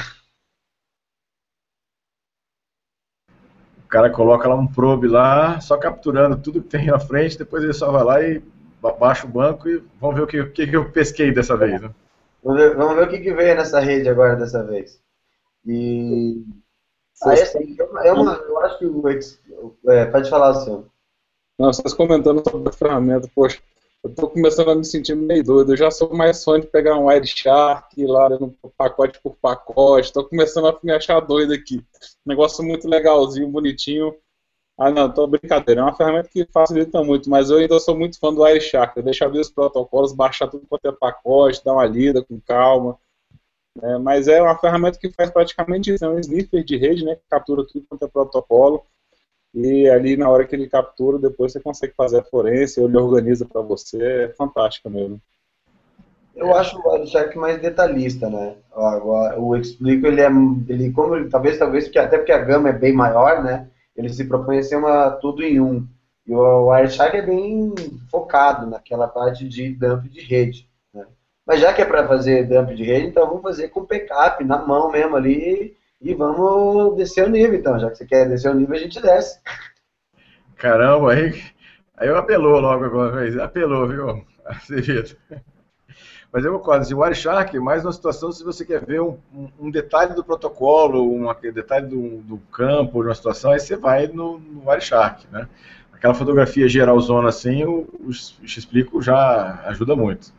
[3.84, 7.64] O cara coloca lá um probe lá, só capturando tudo que tem na frente, depois
[7.64, 8.44] ele só vai lá e
[8.82, 11.82] baixa o banco e vamos ver o que, o que eu pesquei dessa vez.
[11.82, 11.92] Né?
[12.44, 15.02] Vamos, ver, o que, que veio nessa rede agora dessa vez.
[15.66, 16.46] E
[17.24, 19.04] Aí, assim, é uma, eu acho que o.
[19.88, 20.86] É, pode falar, senhor.
[21.58, 23.60] Não, vocês comentando sobre a ferramenta, poxa,
[24.04, 25.74] eu estou começando a me sentir meio doido.
[25.74, 30.08] Eu já sou mais fã de pegar um Wireshark lá no pacote por pacote.
[30.08, 31.84] Estou começando a me achar doido aqui.
[32.24, 34.16] Negócio muito legalzinho, bonitinho.
[34.78, 35.82] Ah, não, tô brincadeira.
[35.82, 38.96] É uma ferramenta que facilita muito, mas eu ainda sou muito fã do Wireshark.
[38.96, 42.98] Eu deixo abrir os protocolos, baixar tudo quanto é pacote, dar uma lida com calma.
[43.82, 47.16] É, mas é uma ferramenta que faz praticamente isso, é um sniffer de rede, né,
[47.16, 48.84] que captura tudo quanto é protocolo,
[49.54, 53.46] e ali na hora que ele captura, depois você consegue fazer a forense, ele organiza
[53.46, 55.22] para você, é fantástica mesmo.
[56.36, 58.56] Eu acho o Wireshark mais detalhista, né?
[58.72, 60.30] Agora, o Explico, ele é,
[60.68, 63.68] ele, como talvez, talvez, porque, até porque a gama é bem maior, né?
[63.98, 65.88] Ele se propõe a ser uma, tudo em um.
[66.26, 67.74] E o Wireshark é bem
[68.12, 70.70] focado naquela parte de dump de rede.
[71.46, 74.58] Mas já que é para fazer dump de rede, então vamos fazer com backup, na
[74.58, 77.80] mão mesmo ali, e vamos descer o nível, então.
[77.80, 79.40] Já que você quer descer o nível, a gente desce.
[80.58, 81.42] Caramba, aí,
[81.96, 85.16] aí eu apelou logo agora, apelou, viu, Acevedo.
[86.32, 89.18] Mas eu concordo, assim, o Wireshark, mais uma situação se você quer ver um,
[89.60, 94.08] um detalhe do protocolo, um detalhe do, do, campo, de uma situação, aí você vai
[94.08, 95.48] no, no Wireshark, né?
[95.94, 100.32] Aquela fotografia geralzona assim, o, o X-Explico já ajuda muito.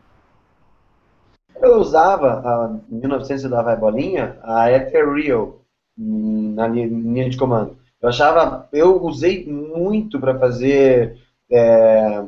[1.61, 5.59] Eu usava, em 1900 da vai bolinha, a Ethereal
[5.97, 7.77] na linha de comando.
[8.01, 11.17] Eu achava, eu usei muito para fazer
[11.51, 12.23] é,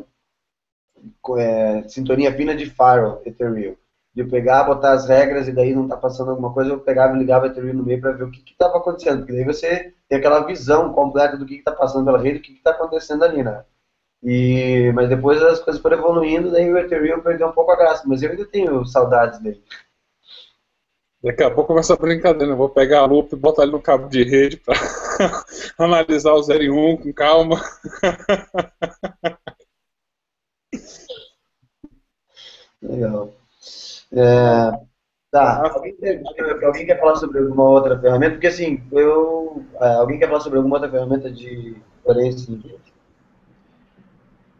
[1.37, 3.75] é, sintonia fina de firewall, Ethereal.
[4.13, 7.15] De eu pegar, botar as regras e daí não tá passando alguma coisa, eu pegava
[7.15, 9.19] e ligava a Ethereal no meio para ver o que estava acontecendo.
[9.19, 12.53] Porque daí você tem aquela visão completa do que está passando pela rede, o que
[12.53, 13.63] está acontecendo ali, né?
[14.23, 18.03] E, mas depois as coisas foram evoluindo, daí o Ethereum perdeu um pouco a graça,
[18.05, 19.63] mas eu ainda tenho saudades dele.
[21.23, 23.81] Daqui a pouco começa a brincadeira, eu vou pegar a lupa e botar ele no
[23.81, 24.75] cabo de rede para
[25.77, 27.61] analisar o 0 e 1 com calma.
[32.81, 33.33] Legal.
[34.11, 34.71] É,
[35.31, 35.95] tá, alguém,
[36.63, 38.33] alguém, quer falar sobre alguma outra ferramenta?
[38.35, 39.63] Porque assim, eu.
[39.79, 42.51] É, alguém quer falar sobre alguma outra ferramenta de forense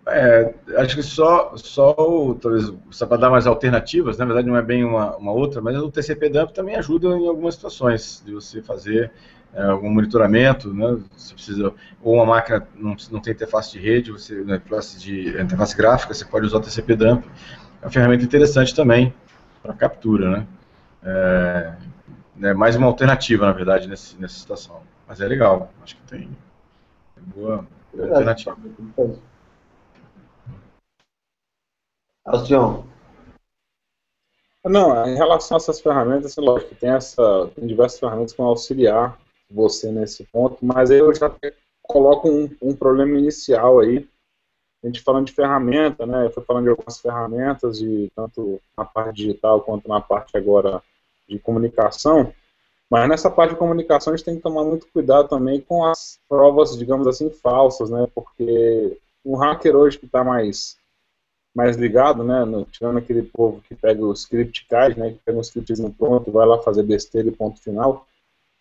[0.07, 1.93] é, acho que só, só
[2.41, 5.77] talvez, só para dar mais alternativas, na verdade não é bem uma, uma outra, mas
[5.77, 9.11] o TCP dump também ajuda em algumas situações de você fazer
[9.53, 10.97] é, algum monitoramento, né?
[11.15, 15.29] Você precisa ou uma máquina não, não tem interface de rede, você né, interface de
[15.39, 17.25] interface gráfica, você pode usar o TCP dump.
[17.81, 19.13] É uma ferramenta interessante também
[19.61, 20.47] para captura, né?
[21.03, 21.73] É,
[22.43, 24.81] é, mais uma alternativa, na verdade, nesse, nessa situação.
[25.07, 26.29] Mas é legal, acho que tem,
[27.15, 28.57] tem boa, boa alternativa.
[32.25, 32.83] Alcion.
[34.63, 38.47] Não, em relação a essas ferramentas, assim, lógico, tem, essa, tem diversas ferramentas que vão
[38.47, 41.33] auxiliar você nesse ponto, mas aí eu já
[41.81, 44.07] coloco um, um problema inicial aí,
[44.83, 49.17] a gente falando de ferramenta, né, foi falando de algumas ferramentas, de, tanto na parte
[49.17, 50.81] digital quanto na parte agora
[51.27, 52.31] de comunicação,
[52.89, 56.19] mas nessa parte de comunicação a gente tem que tomar muito cuidado também com as
[56.29, 60.77] provas, digamos assim, falsas, né, porque um hacker hoje que está mais
[61.53, 65.37] mais ligado, né, no, tirando aquele povo que pega o script card, né, que pega
[65.37, 68.07] um scriptzinho pronto vai lá fazer besteira e ponto final,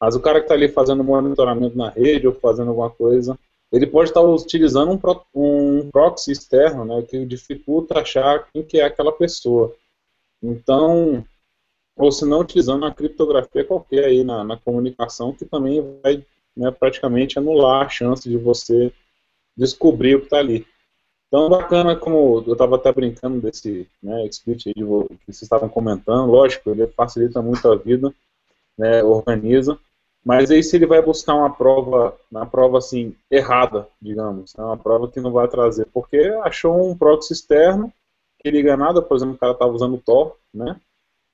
[0.00, 3.38] mas o cara que está ali fazendo monitoramento na rede ou fazendo alguma coisa,
[3.70, 8.62] ele pode estar tá utilizando um, pro, um proxy externo, né, que dificulta achar quem
[8.64, 9.74] que é aquela pessoa.
[10.42, 11.24] Então,
[11.96, 16.24] ou se não utilizando uma criptografia qualquer aí na, na comunicação, que também vai
[16.56, 18.92] né, praticamente anular a chance de você
[19.56, 20.66] descobrir o que está ali.
[21.30, 25.68] Então, bacana, como eu estava até brincando desse né, split aí de, que vocês estavam
[25.68, 28.12] comentando, lógico, ele facilita muito a vida,
[28.76, 29.78] né, organiza,
[30.24, 34.76] mas aí se ele vai buscar uma prova, uma prova assim, errada, digamos, né, uma
[34.76, 37.92] prova que não vai trazer, porque achou um proxy externo
[38.40, 40.80] que liga nada, por exemplo, o cara estava usando Tor, né,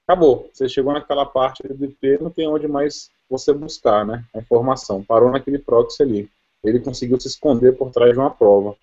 [0.07, 4.41] acabou, você chegou naquela parte do IP, não tem onde mais você buscar, né, a
[4.41, 6.31] informação, parou naquele proxy ali,
[6.63, 8.77] ele conseguiu se esconder por trás de uma prova.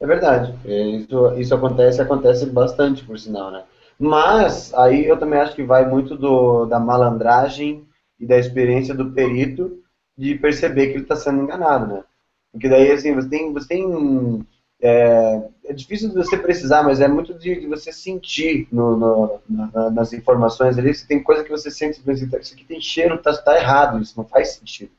[0.00, 0.54] É verdade.
[0.64, 3.64] É, isso, isso acontece, acontece bastante, por sinal, né?
[3.98, 7.86] Mas aí eu também acho que vai muito do, da malandragem
[8.18, 9.78] e da experiência do perito
[10.16, 12.04] de perceber que ele está sendo enganado, né?
[12.52, 13.52] Porque daí, assim, você tem...
[13.52, 14.46] Você tem
[14.80, 19.40] é, é difícil de você precisar, mas é muito de, de você sentir no, no,
[19.48, 20.92] na, nas informações ali.
[20.92, 24.26] Você tem coisa que você sente, isso aqui tem cheiro, está tá errado, isso não
[24.26, 24.90] faz sentido.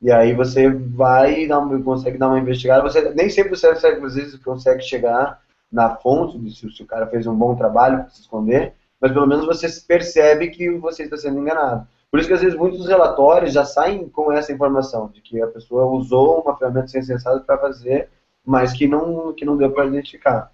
[0.00, 1.48] E aí você vai e
[1.82, 2.82] consegue dar uma investigada.
[2.82, 5.40] Você nem sempre você consegue, às vezes consegue chegar
[5.72, 9.12] na fonte de se, se o cara fez um bom trabalho para se esconder, mas
[9.12, 11.86] pelo menos você percebe que você está sendo enganado.
[12.10, 15.46] Por isso que às vezes muitos relatórios já saem com essa informação de que a
[15.48, 18.08] pessoa usou uma ferramenta sem sensata para fazer,
[18.44, 20.50] mas que não que não deu para identificar.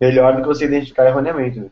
[0.00, 1.60] Melhor do que você identificar erroneamente.
[1.60, 1.70] Né?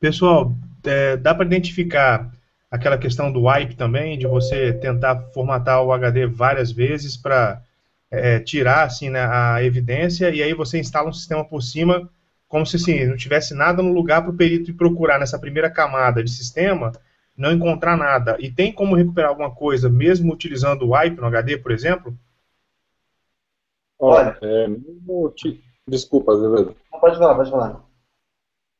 [0.00, 0.52] Pessoal,
[0.84, 2.30] é, dá para identificar
[2.70, 7.62] aquela questão do wipe também, de você tentar formatar o HD várias vezes para
[8.10, 12.08] é, tirar assim, né, a evidência e aí você instala um sistema por cima
[12.48, 15.68] como se assim, não tivesse nada no lugar para o perito ir procurar nessa primeira
[15.68, 16.92] camada de sistema,
[17.36, 18.36] não encontrar nada.
[18.38, 22.16] E tem como recuperar alguma coisa mesmo utilizando o wipe no HD, por exemplo?
[23.98, 24.66] Olha, é,
[25.88, 26.76] desculpa, Azevedo.
[27.00, 27.84] Pode falar, pode falar.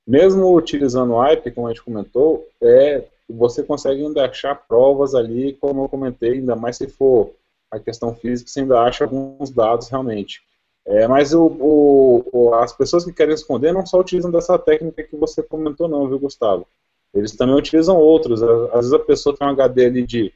[0.06, 5.54] Mesmo utilizando o wipe, como a gente comentou, é você consegue ainda achar provas ali,
[5.54, 7.32] como eu comentei, ainda mais se for
[7.70, 10.42] a questão física, você ainda acha alguns dados realmente.
[10.86, 15.16] É, mas o, o, as pessoas que querem esconder não só utilizam dessa técnica que
[15.16, 16.66] você comentou não, viu, Gustavo?
[17.12, 18.40] Eles também utilizam outros.
[18.42, 20.32] Às vezes a pessoa tem um HD ali de,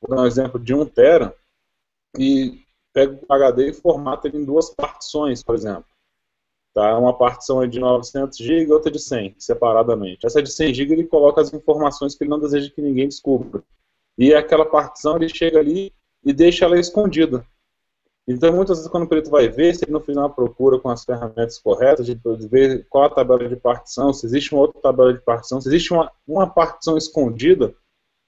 [0.00, 1.34] vou dar um exemplo, de 1 tera,
[2.18, 2.60] e
[2.92, 5.86] pega o HD e formata ele em duas partições, por exemplo.
[6.76, 6.98] Tá?
[6.98, 10.26] Uma partição é de 900 GB, outra de 100, separadamente.
[10.26, 13.64] Essa de 100 GB ele coloca as informações que ele não deseja que ninguém descubra.
[14.18, 15.90] E aquela partição ele chega ali
[16.22, 17.46] e deixa ela escondida.
[18.28, 20.90] Então, muitas vezes, quando o perito vai ver, se ele não fizer uma procura com
[20.90, 25.14] as ferramentas corretas, de ver qual a tabela de partição, se existe uma outra tabela
[25.14, 27.74] de partição, se existe uma, uma partição escondida,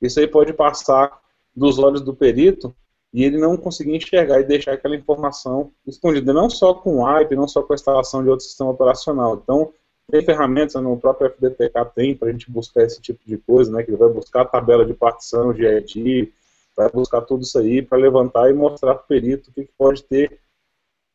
[0.01, 1.21] isso aí pode passar
[1.55, 2.75] dos olhos do perito
[3.12, 7.35] e ele não conseguir enxergar e deixar aquela informação escondida, não só com o IP,
[7.35, 9.40] não só com a instalação de outro sistema operacional.
[9.42, 9.73] Então,
[10.11, 13.83] tem ferramentas, no próprio FDTK tem, para a gente buscar esse tipo de coisa, né,
[13.83, 16.29] que ele vai buscar a tabela de partição, de ID,
[16.77, 19.73] vai buscar tudo isso aí para levantar e mostrar para o perito o que, que
[19.77, 20.38] pode ter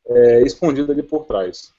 [0.07, 1.73] é, escondido ali por trás.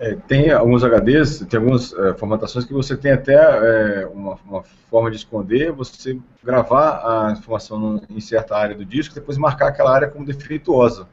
[0.00, 4.62] É, tem alguns HDs, tem algumas é, formatações que você tem até é, uma, uma,
[4.88, 9.92] forma de esconder, você gravar a informação em certa área do disco, depois marcar aquela
[9.92, 11.08] área como defeituosa.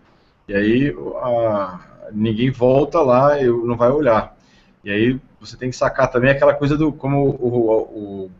[0.48, 1.80] E aí a,
[2.12, 4.38] ninguém volta lá e não vai olhar.
[4.84, 8.32] E aí você tem que sacar também aquela coisa do, como o, o,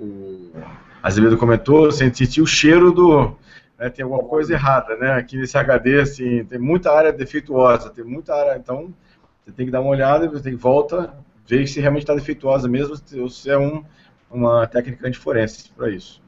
[0.00, 0.52] o, o
[1.02, 3.36] Azevedo comentou, sentir o cheiro do,
[3.78, 5.12] né, tem alguma coisa errada, né?
[5.12, 8.92] Aqui nesse HD, assim, tem muita área defeituosa, tem muita área, então
[9.48, 11.14] você tem que dar uma olhada, você tem que volta,
[11.46, 13.82] ver se realmente está defeituosa mesmo, ou se é um,
[14.30, 16.22] uma técnica de forense para isso.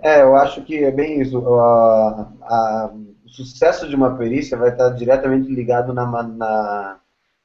[0.00, 1.38] É, eu acho que é bem isso.
[1.58, 2.90] A, a,
[3.26, 6.96] o sucesso de uma perícia vai estar diretamente ligado na, na,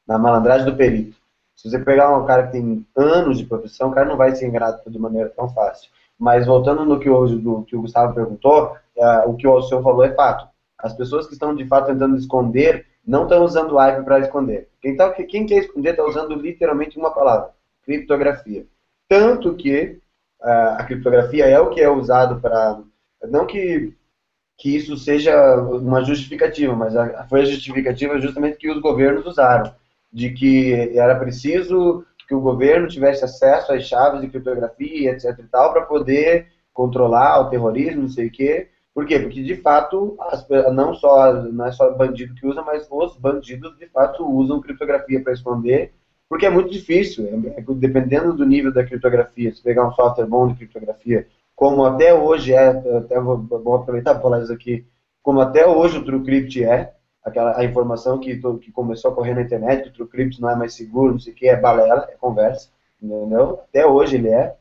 [0.07, 1.17] na malandragem do perito.
[1.53, 4.47] Se você pegar um cara que tem anos de profissão, o cara não vai ser
[4.47, 5.89] ingrato de maneira tão fácil.
[6.17, 9.83] Mas voltando no que o, do, que o Gustavo perguntou, é, o que o senhor
[9.83, 10.47] falou é fato.
[10.79, 14.67] As pessoas que estão de fato tentando esconder não estão usando o IP para esconder.
[14.81, 17.51] Quem, tá, quem quer esconder está usando literalmente uma palavra,
[17.83, 18.65] criptografia.
[19.07, 19.99] Tanto que
[20.41, 22.79] a criptografia é o que é usado para...
[23.29, 23.93] Não que,
[24.57, 29.73] que isso seja uma justificativa, mas a, foi a justificativa justamente que os governos usaram,
[30.11, 35.43] de que era preciso que o governo tivesse acesso às chaves de criptografia, etc e
[35.43, 39.19] tal, para poder controlar o terrorismo, não sei o quê, por quê?
[39.19, 43.77] Porque, de fato, as, não, só, não é só bandido que usa, mas os bandidos,
[43.77, 45.93] de fato, usam criptografia para esconder,
[46.29, 50.25] porque é muito difícil, é, é, dependendo do nível da criptografia, se pegar um software
[50.25, 54.85] bom de criptografia, como até hoje é, até vou, vou aproveitar para falar isso aqui,
[55.21, 59.41] como até hoje o TrueCrypt é, aquela, a informação que, que começou a correr na
[59.41, 62.15] internet, que o TrueCrypt não é mais seguro, não sei o que, é balela, é
[62.15, 62.69] conversa,
[63.01, 63.59] entendeu?
[63.67, 64.55] Até hoje ele é.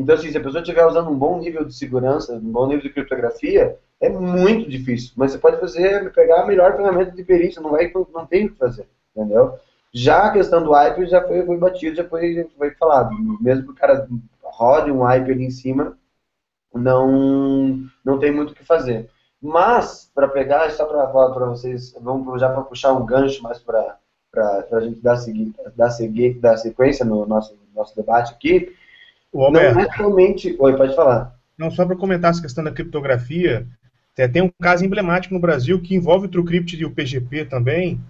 [0.00, 2.82] Então, assim, se a pessoa estiver usando um bom nível de segurança, um bom nível
[2.82, 5.12] de criptografia, é muito difícil.
[5.14, 8.50] Mas você pode fazer, pegar a melhor ferramenta de perícia, não, vai, não tem o
[8.50, 9.58] que fazer, entendeu?
[9.92, 13.14] Já a questão do IP já foi, foi batido, já foi, foi falado.
[13.42, 14.08] Mesmo que o cara
[14.42, 15.98] rode um IP ali em cima,
[16.74, 19.10] não, não tem muito o que fazer.
[19.38, 23.58] Mas, para pegar, só para falar para vocês, vamos já para puxar um gancho mais
[23.58, 23.98] para
[24.72, 28.74] a gente dar, segui, dar, segui, dar sequência no nosso, nosso debate aqui,
[29.32, 30.56] o Alberto, não é somente.
[30.58, 31.34] Oi, pode falar.
[31.56, 33.66] Não, só para comentar essa questão da criptografia,
[34.32, 38.00] tem um caso emblemático no Brasil que envolve o TrueCrypt e o PGP também,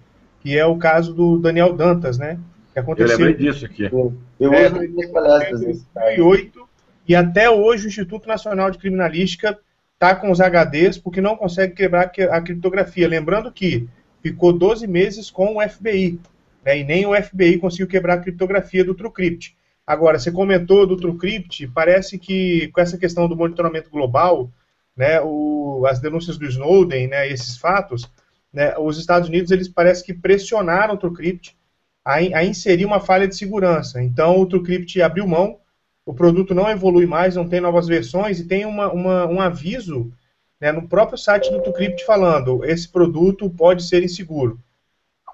[0.41, 2.39] que é o caso do Daniel Dantas, né?
[2.73, 3.83] Que aconteceu, Eu lembrei disso aqui.
[3.83, 5.61] Eu é, uso nas minhas palestras.
[5.61, 5.65] Em
[5.95, 6.69] 2008,
[7.07, 9.57] e até hoje o Instituto Nacional de Criminalística
[9.93, 13.07] está com os HDs porque não consegue quebrar a criptografia.
[13.07, 13.87] Lembrando que
[14.21, 16.19] ficou 12 meses com o FBI,
[16.65, 19.55] né, e nem o FBI conseguiu quebrar a criptografia do TrueCrypt.
[19.85, 24.49] Agora, você comentou do TrueCrypt, parece que com essa questão do monitoramento global,
[24.95, 28.09] né, o, as denúncias do Snowden, né, esses fatos,
[28.53, 31.57] né, os Estados Unidos eles parece que pressionaram o TrueCrypt
[32.05, 34.01] a, a inserir uma falha de segurança.
[34.01, 35.57] Então, o TrueCrypt abriu mão,
[36.05, 40.11] o produto não evolui mais, não tem novas versões e tem uma, uma, um aviso
[40.59, 44.59] né, no próprio site do TrueCrypt falando esse produto pode ser inseguro.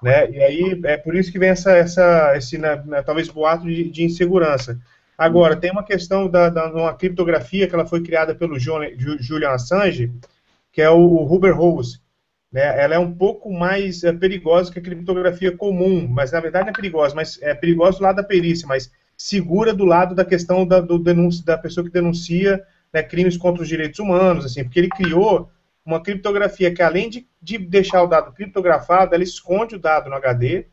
[0.02, 0.30] Né?
[0.30, 3.90] E aí é por isso que vem essa, essa esse, né, né, talvez boato de,
[3.90, 4.78] de, insegurança.
[5.16, 10.12] Agora, tem uma questão da, da uma criptografia que ela foi criada pelo Julian Assange,
[10.70, 12.00] que é o Huber Rose.
[12.52, 12.80] Né?
[12.80, 16.70] Ela é um pouco mais é, perigosa que a criptografia comum, mas na verdade não
[16.70, 20.64] é perigosa, mas é perigosa do lado da perícia, mas segura do lado da questão
[20.64, 24.78] da, do denúncio, da pessoa que denuncia né, crimes contra os direitos humanos, assim, porque
[24.78, 25.50] ele criou
[25.88, 30.16] uma criptografia que, além de, de deixar o dado criptografado, ela esconde o dado no
[30.16, 30.66] HD,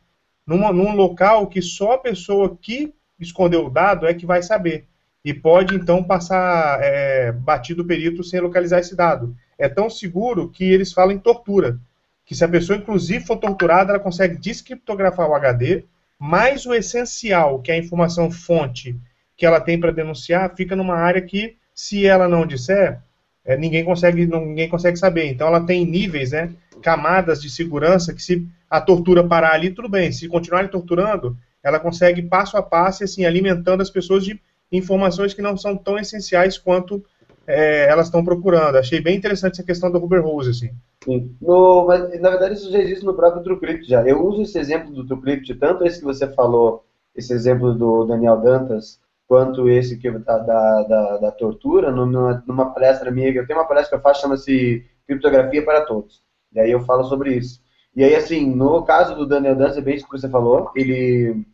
[0.46, 4.86] numa, num local que só a pessoa que escondeu o dado é que vai saber.
[5.24, 9.34] E pode, então, passar é, batido o perito sem localizar esse dado.
[9.58, 11.80] É tão seguro que eles falam em tortura.
[12.26, 15.86] Que se a pessoa, inclusive, for torturada, ela consegue descriptografar o HD,
[16.20, 19.00] mas o essencial, que é a informação fonte
[19.38, 23.02] que ela tem para denunciar, fica numa área que, se ela não disser,
[23.46, 25.28] é, ninguém consegue ninguém consegue saber.
[25.28, 29.88] Então ela tem níveis, né, camadas de segurança que se a tortura parar ali, tudo
[29.88, 30.12] bem.
[30.12, 34.40] Se continuarem torturando, ela consegue passo a passo, assim, alimentando as pessoas de
[34.72, 37.04] informações que não são tão essenciais quanto
[37.48, 38.78] é, elas estão procurando.
[38.78, 40.70] Achei bem interessante essa questão do Uber Rose, assim.
[41.04, 41.36] Sim.
[41.40, 44.04] No, mas, na verdade, isso já existe no próprio TrueCrypt já.
[44.04, 46.84] Eu uso esse exemplo do TrueCrypt, tanto esse que você falou,
[47.16, 53.12] esse exemplo do Daniel Dantas, quanto esse que da, da, da, tortura, numa, numa, palestra
[53.12, 56.22] minha, eu tenho uma palestra que eu faço, chama-se Criptografia para Todos.
[56.54, 57.60] E aí eu falo sobre isso.
[57.96, 61.46] E aí, assim, no caso do Daniel Dantas, é bem isso que você falou, ele,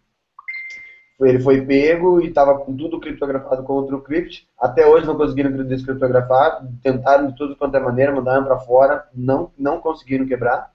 [1.21, 4.47] ele foi pego e estava com tudo criptografado com o TrueCrypt.
[4.59, 9.51] Até hoje não conseguiram descriptografar, tentaram de tudo quanto é maneira, mandaram para fora, não,
[9.57, 10.71] não conseguiram quebrar.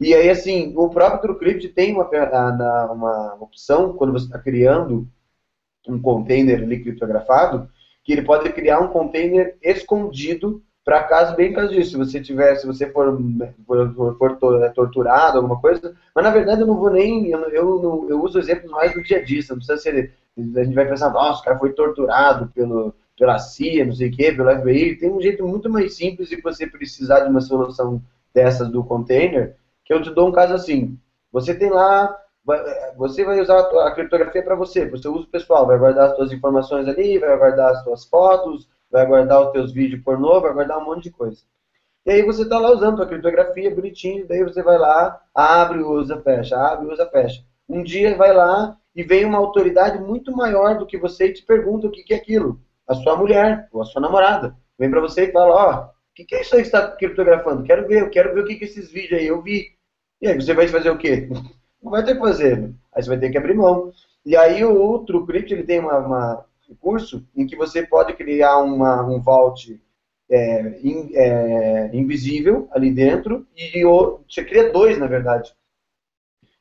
[0.00, 2.08] E aí, assim, o próprio TrueCrypt tem uma,
[2.90, 5.06] uma opção, quando você está criando
[5.88, 7.68] um container criptografado,
[8.04, 12.56] que ele pode criar um container escondido para caso, bem caso disso, se você tiver,
[12.56, 13.16] se você for,
[13.66, 18.06] for, for, é, torturado, alguma coisa, mas na verdade eu não vou nem, eu, eu,
[18.10, 21.10] eu uso exemplos mais do dia a dia, não precisa ser, a gente vai pensar,
[21.10, 25.10] nossa, o cara foi torturado pelo, pela CIA, não sei o quê, pelo FBI, tem
[25.10, 28.02] um jeito muito mais simples de você precisar de uma solução
[28.34, 29.54] dessas do container,
[29.84, 30.98] que eu te dou um caso assim,
[31.30, 32.12] você tem lá
[32.96, 36.16] você vai usar a criptografia para você, para o seu uso pessoal, vai guardar as
[36.16, 40.52] suas informações ali, vai guardar as suas fotos, vai guardar os teus vídeos pornô, vai
[40.52, 41.40] guardar um monte de coisa.
[42.04, 46.20] E aí você está lá usando a criptografia bonitinho, daí você vai lá, abre, usa,
[46.20, 47.44] fecha, abre, usa, fecha.
[47.68, 51.44] Um dia vai lá e vem uma autoridade muito maior do que você e te
[51.44, 52.60] pergunta o que, que é aquilo.
[52.88, 54.56] A sua mulher ou a sua namorada.
[54.76, 56.90] Vem para você e fala, ó, oh, o que, que é isso aí que está
[56.90, 57.62] criptografando?
[57.62, 59.26] Quero ver, eu quero ver o que, que é esses vídeos aí.
[59.28, 59.68] Eu vi.
[60.20, 61.28] E aí você vai fazer o quê?
[61.82, 62.72] Não vai ter que fazer.
[62.94, 63.92] Aí você vai ter que abrir mão.
[64.24, 68.58] E aí o outro Crypt ele tem uma, uma recurso em que você pode criar
[68.58, 69.80] uma, um vault
[70.30, 75.52] é, in, é, invisível ali dentro e o, você cria dois, na verdade.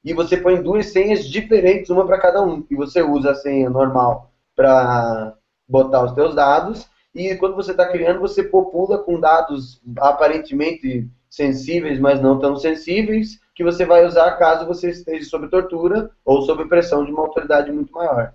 [0.03, 2.65] E você põe duas senhas diferentes, uma para cada um.
[2.69, 5.37] E você usa a senha normal para
[5.69, 11.99] botar os seus dados e quando você está criando, você popula com dados aparentemente sensíveis,
[11.99, 16.67] mas não tão sensíveis, que você vai usar caso você esteja sob tortura ou sob
[16.67, 18.33] pressão de uma autoridade muito maior.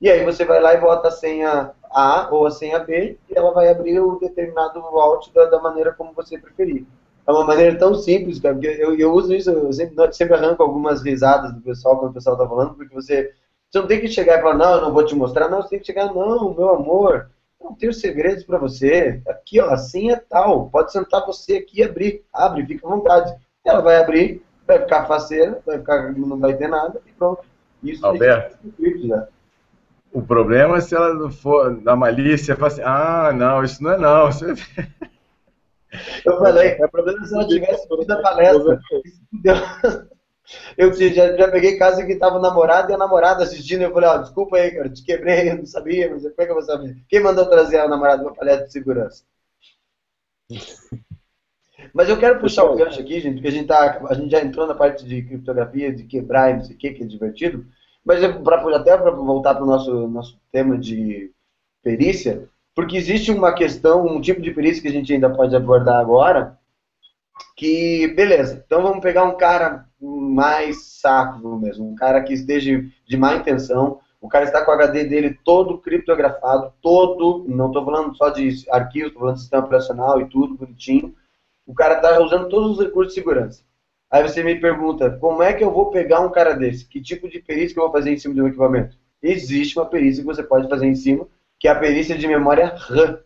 [0.00, 3.38] E aí você vai lá e bota a senha A ou a senha B e
[3.38, 6.86] ela vai abrir o determinado vault da, da maneira como você preferir.
[7.26, 10.62] É uma maneira tão simples, cara, porque eu, eu uso isso, eu sempre, sempre arranco
[10.62, 13.32] algumas risadas do pessoal quando o pessoal está falando, porque você,
[13.68, 15.70] você não tem que chegar e falar, não, eu não vou te mostrar, não, você
[15.70, 17.28] tem que chegar, não, meu amor,
[17.60, 21.80] não tenho segredos para você, aqui ó, a senha é tal, pode sentar você aqui
[21.80, 23.34] e abrir, abre, fica à vontade.
[23.64, 27.44] Ela vai abrir, vai ficar faceira, vai ficar, não vai ter nada e pronto.
[27.82, 29.28] Isso Alberto, é né?
[30.12, 33.92] o problema é se ela não for na malícia, fala assim, ah, não, isso não
[33.92, 34.28] é não.
[34.28, 34.54] Isso é...
[36.24, 38.80] Eu falei, o problema é se ela tivesse ouvido a palestra.
[40.78, 44.14] Eu já, já peguei caso que tava namorado e a namorada assistindo, eu falei, ó,
[44.14, 46.62] oh, desculpa aí, cara, te quebrei, eu não sabia, mas como é que eu vou
[46.62, 46.96] saber?
[47.08, 49.24] Quem mandou trazer a namorada para palestra de segurança?
[51.96, 54.42] Mas eu quero puxar o gancho aqui, gente, porque a gente, tá, a gente já
[54.42, 57.64] entrou na parte de criptografia, de quebrar e não sei o que, que é divertido.
[58.04, 61.32] Mas pra, até para voltar para o nosso, nosso tema de
[61.82, 65.98] perícia, porque existe uma questão, um tipo de perícia que a gente ainda pode abordar
[65.98, 66.58] agora,
[67.56, 73.16] que, beleza, então vamos pegar um cara mais saco mesmo, um cara que esteja de
[73.16, 78.14] má intenção, o cara está com o HD dele todo criptografado, todo, não estou falando
[78.14, 81.14] só de arquivo, estou falando de sistema operacional e tudo bonitinho,
[81.66, 83.64] o cara está usando todos os recursos de segurança.
[84.10, 86.86] Aí você me pergunta, como é que eu vou pegar um cara desse?
[86.86, 88.96] Que tipo de perícia que eu vou fazer em cima de um equipamento?
[89.20, 91.26] Existe uma perícia que você pode fazer em cima,
[91.58, 93.18] que é a perícia de memória RAM.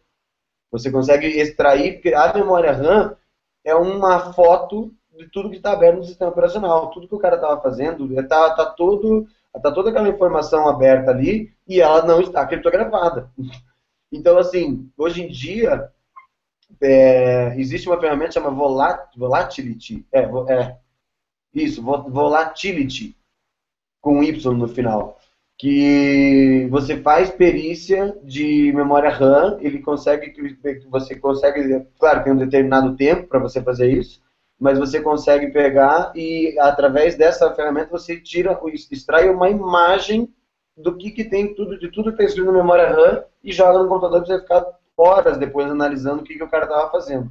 [0.70, 3.14] Você consegue extrair, porque a memória RAM
[3.62, 6.90] é uma foto de tudo que está aberto no sistema operacional.
[6.90, 9.26] Tudo que o cara estava fazendo, está tá todo,
[9.62, 13.30] tá toda aquela informação aberta ali e ela não está criptografada.
[14.12, 15.88] Então, assim, hoje em dia,
[16.80, 20.06] é, existe uma ferramenta chamada volat, Volatility.
[20.12, 20.76] É, é,
[21.54, 23.16] isso, Volatility,
[24.00, 25.18] com Y no final.
[25.58, 30.32] Que você faz perícia de memória RAM, ele consegue,
[30.88, 34.22] você consegue, claro, tem um determinado tempo para você fazer isso,
[34.58, 38.58] mas você consegue pegar e através dessa ferramenta você tira,
[38.90, 40.32] extrai uma imagem
[40.76, 43.82] do que, que tem tudo, de tudo que está escrito na memória RAM e joga
[43.82, 47.30] no computador para você ficar horas depois analisando o que, que o cara estava fazendo.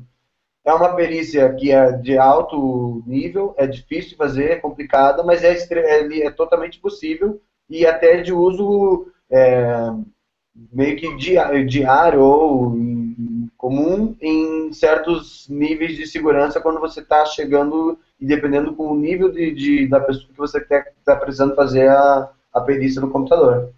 [0.66, 5.44] É uma perícia que é de alto nível, é difícil de fazer, é complicada, mas
[5.44, 9.92] é, é, é totalmente possível e até de uso é,
[10.72, 11.16] meio que
[11.66, 12.76] diário ou
[13.58, 19.32] comum em certos níveis de segurança quando você está chegando e dependendo com o nível
[19.32, 23.74] de, de da pessoa que você está precisando fazer a, a perícia no computador.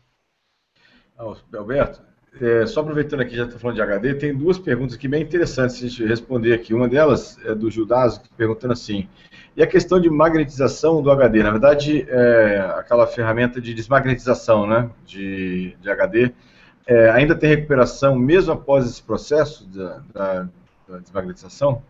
[1.18, 2.02] Alberto,
[2.40, 5.78] é, só aproveitando aqui, já estou falando de HD, tem duas perguntas aqui bem interessantes
[5.78, 6.74] a gente responder aqui.
[6.74, 9.10] Uma delas é do Judas, perguntando assim,
[9.56, 11.44] e a questão de magnetização do HD?
[11.44, 16.32] Na verdade, é aquela ferramenta de desmagnetização né, de, de HD,
[16.88, 20.50] é, ainda tem recuperação mesmo após esse processo da, da,
[20.88, 21.84] da desmagnetização?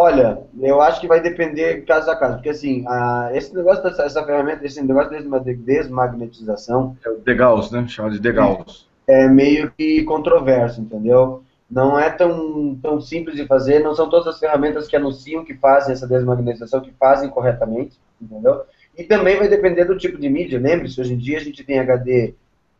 [0.00, 4.04] Olha, eu acho que vai depender caso a caso, porque assim, a, esse negócio dessa
[4.04, 5.10] essa ferramenta, esse negócio
[5.42, 6.96] de desmagnetização.
[7.04, 7.84] É o Degauss, né?
[7.88, 8.86] Chama de Degauss.
[9.08, 11.42] É, é meio que controverso, entendeu?
[11.68, 15.54] Não é tão, tão simples de fazer, não são todas as ferramentas que anunciam que
[15.54, 18.62] fazem essa desmagnetização que fazem corretamente, entendeu?
[18.96, 20.60] E também vai depender do tipo de mídia.
[20.60, 22.34] Lembre-se, hoje em dia a gente tem HD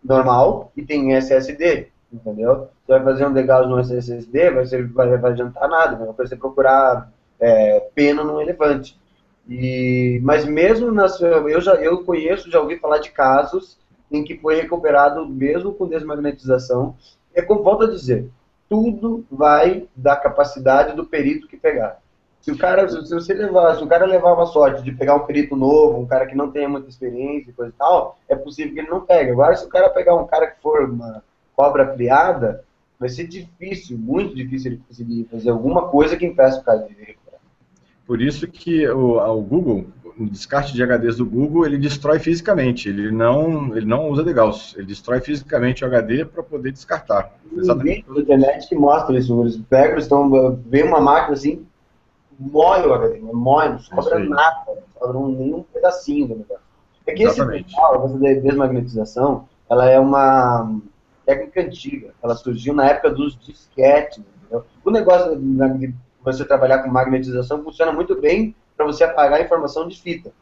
[0.05, 2.69] normal e tem SSD entendeu?
[2.89, 6.35] Você vai fazer um Degauss no SSD, vai, ser, vai, vai adiantar nada, vai você
[6.35, 8.99] procurar é, pena no elefante.
[9.47, 13.79] E, mas mesmo nas, eu já eu conheço, já ouvi falar de casos
[14.11, 16.97] em que foi recuperado mesmo com desmagnetização.
[17.35, 18.31] É como volto a dizer,
[18.71, 21.99] tudo vai da capacidade do perito que pegar.
[22.41, 25.27] Se o cara, se você levar, se o cara levar uma sorte de pegar um
[25.27, 28.73] perito novo, um cara que não tenha muita experiência e coisa e tal, é possível
[28.73, 29.33] que ele não pegue.
[29.33, 31.23] Agora, se o cara pegar um cara que for uma,
[31.59, 32.65] cobra criada,
[32.99, 36.95] vai ser difícil, muito difícil ele conseguir fazer alguma coisa que impeça o cara de
[36.95, 37.41] recuperar.
[38.07, 39.87] Por isso que o, o Google,
[40.17, 44.33] no descarte de HDs do Google, ele destrói fisicamente, ele não, ele não usa de
[44.33, 47.33] Gauss, ele destrói fisicamente o HD para poder descartar.
[47.57, 48.05] Exatamente.
[48.05, 51.65] Tem internet que mostra isso, eles pegam, estão, vem uma máquina assim,
[52.39, 56.69] mói o HD, mói, não sobra nada, não sobra nenhum pedacinho do negócio.
[57.07, 57.73] É que Exatamente.
[57.73, 60.79] esse a desmagnetização, ela é uma
[61.29, 64.65] técnica antiga, ela surgiu na época dos disquetes, entendeu?
[64.83, 69.87] O negócio de você trabalhar com magnetização funciona muito bem para você apagar a informação
[69.87, 70.33] de fita.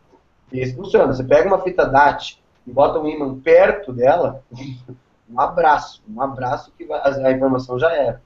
[0.53, 4.45] E isso funciona, você pega uma fita DAT e bota um ímã perto dela,
[5.29, 8.23] um abraço, um abraço que a, informação já era.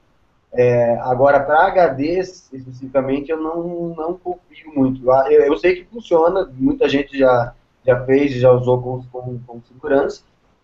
[0.53, 5.09] É, agora, para HD especificamente, eu não, não confio muito.
[5.09, 9.61] Eu, eu, sei que funciona, muita gente já, já fez, já usou com, com, com
[9.61, 10.21] segurança,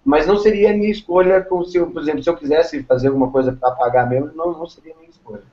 [0.07, 3.29] mas não seria a minha escolha, se eu, por exemplo, se eu quisesse fazer alguma
[3.29, 5.43] coisa para apagar mesmo, não, não seria a minha escolha.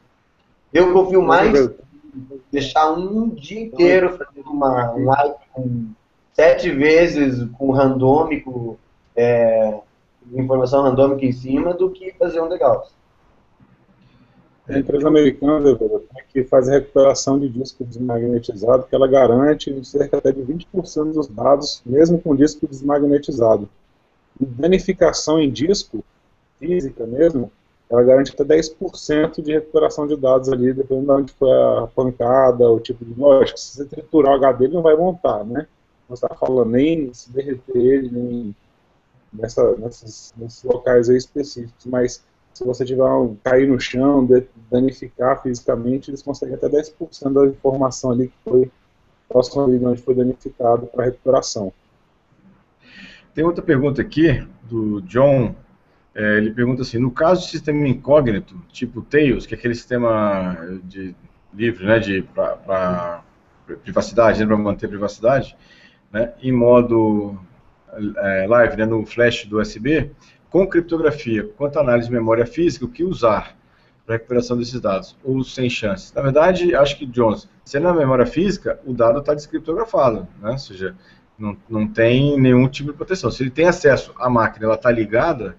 [0.72, 1.70] Eu confio mais
[2.52, 5.86] deixar um dia inteiro fazendo uma, um live com
[6.32, 8.78] sete vezes com randômico,
[9.16, 9.76] é,
[10.32, 12.88] informação randômica em cima, do que fazer um legal.
[14.68, 15.76] A empresa americana
[16.32, 21.26] que faz a recuperação de disco desmagnetizado, que ela garante cerca até de 20% dos
[21.26, 23.68] dados, mesmo com disco desmagnetizado.
[24.38, 26.04] Danificação em disco,
[26.58, 27.50] física mesmo,
[27.90, 32.68] ela garante até 10% de recuperação de dados ali, dependendo de onde foi a pancada,
[32.70, 33.56] o tipo de lógica.
[33.56, 35.66] Se você triturar o HD, ele não vai montar, né?
[36.08, 38.56] Não está falando nem se derreter ele, nem
[39.32, 42.22] nessa, nessas, nesses locais aí específicos, mas
[42.54, 44.26] se você tiver um, cair no chão,
[44.70, 48.70] danificar fisicamente, eles conseguem até 10% da informação ali que foi
[49.28, 51.72] próximo ali onde foi danificado para recuperação.
[53.34, 55.54] Tem outra pergunta aqui, do John.
[56.14, 60.56] É, ele pergunta assim, no caso de sistema incógnito, tipo Tails, que é aquele sistema
[60.84, 61.14] de
[61.52, 63.24] livre, né, de para
[63.82, 65.56] privacidade, né, para manter privacidade,
[66.12, 67.36] né, em modo
[68.16, 70.12] é, live, né, no flash do USB,
[70.48, 73.56] com criptografia, quanto à análise de memória física, o que usar
[74.06, 76.14] para recuperação desses dados, ou sem chance.
[76.14, 80.50] Na verdade, acho que, Jones, se na memória física, o dado está descriptografado, né?
[80.50, 80.94] ou seja,
[81.38, 83.30] não, não tem nenhum tipo de proteção.
[83.30, 85.56] Se ele tem acesso à máquina, ela está ligada,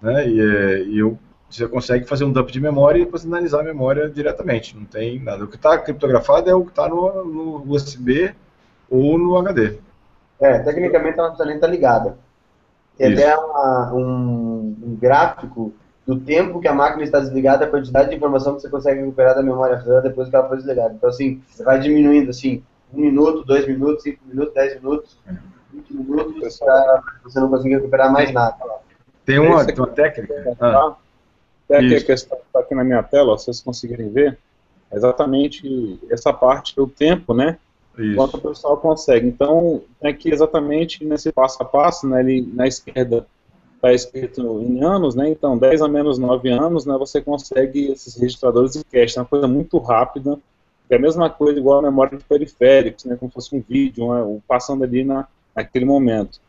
[0.00, 1.18] né, e, e eu,
[1.48, 5.20] você consegue fazer um dump de memória e depois analisar a memória diretamente, não tem
[5.20, 5.44] nada.
[5.44, 8.34] O que está criptografado é o que está no, no USB
[8.90, 9.78] ou no HD.
[10.40, 12.18] É, tecnicamente ela nem estar ligada.
[12.96, 15.72] Tem até uma, um, um, gráfico
[16.06, 19.34] do tempo que a máquina está desligada, a quantidade de informação que você consegue recuperar
[19.34, 20.94] da memória RAM depois que ela foi desligada.
[20.94, 22.62] Então, assim, você vai diminuindo, assim,
[22.92, 25.18] um minuto, dois minutos, cinco minutos, dez minutos,
[25.72, 28.56] vinte minutos, para você não conseguir recuperar mais nada.
[29.24, 30.56] Tem uma, tem uma técnica?
[30.60, 30.96] Ah.
[31.68, 34.38] É aqui a questão que está aqui na minha tela, ó, se vocês conseguirem ver,
[34.90, 37.58] é exatamente essa parte do tempo, né?
[37.98, 38.14] Isso.
[38.14, 39.26] quanto o pessoal consegue.
[39.26, 43.26] Então, é que exatamente nesse passo a passo, né, ali na esquerda
[43.74, 48.16] está escrito em anos, né, então 10 a menos 9 anos, né, você consegue esses
[48.16, 50.38] registradores de cache, é uma coisa muito rápida,
[50.88, 54.12] é a mesma coisa igual a memória de periféricos, né, como se fosse um vídeo,
[54.12, 56.40] um, passando ali na, naquele momento.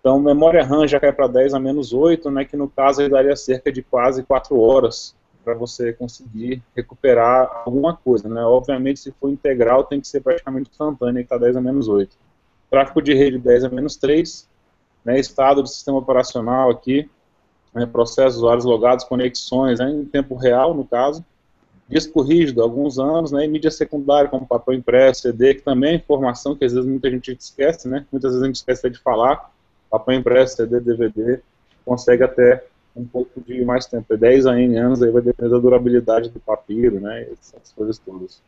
[0.00, 3.08] Então, memória RAM já cai para 10 a menos 8, né, que no caso aí
[3.08, 5.14] daria cerca de quase 4 horas
[5.44, 8.42] para você conseguir recuperar alguma coisa, né?
[8.42, 12.16] Obviamente, se for integral, tem que ser praticamente instantâneo, que está 10 a menos 8.
[12.70, 14.48] Tráfego de rede 10 a menos 3,
[15.04, 15.20] né?
[15.20, 17.08] estado do sistema operacional aqui,
[17.74, 17.84] né?
[17.84, 19.90] processos, usuários logados, conexões né?
[19.90, 21.22] em tempo real, no caso.
[21.88, 23.44] Disco rígido, alguns anos, né?
[23.44, 27.10] E mídia secundária, como papel impresso, CD, que também é informação que às vezes muita
[27.10, 28.06] gente esquece, né?
[28.10, 29.50] Muitas vezes a gente esquece de falar.
[29.90, 31.40] Papel impresso, CD, DVD,
[31.84, 32.64] consegue até
[32.96, 36.38] um pouco de mais tempo, 10 a N anos, aí vai depender da durabilidade do
[36.38, 38.40] papiro, né, essas coisas todas.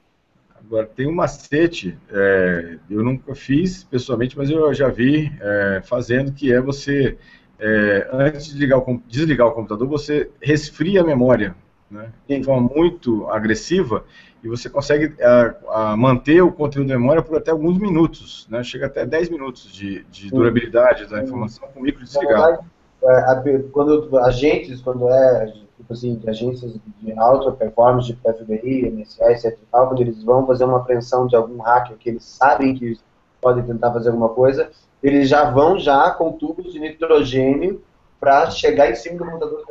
[0.59, 6.33] Agora, tem um macete, é, eu nunca fiz pessoalmente, mas eu já vi é, fazendo,
[6.33, 7.17] que é você,
[7.59, 11.55] é, antes de ligar o, desligar o computador, você resfria a memória,
[11.91, 14.05] né, de forma muito agressiva,
[14.43, 18.63] e você consegue a, a manter o conteúdo da memória por até alguns minutos, né,
[18.63, 22.65] chega até 10 minutos de, de durabilidade da informação com micro desligado.
[23.03, 29.33] É, quando agentes, quando é tipo assim, de agências de alta performance, de FBI, NSA,
[29.33, 29.59] etc.
[29.71, 32.99] Tal, quando eles vão fazer uma apreensão de algum hacker que eles sabem que
[33.41, 34.71] podem tentar fazer alguma coisa,
[35.03, 37.83] eles já vão já com tubos de nitrogênio
[38.19, 39.65] para chegar em cima do computador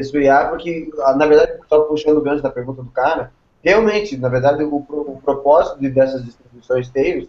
[0.00, 3.32] esfriar, porque, na verdade, só puxando o gancho da pergunta do cara,
[3.62, 7.28] realmente, na verdade, o, o propósito dessas distribuições Tails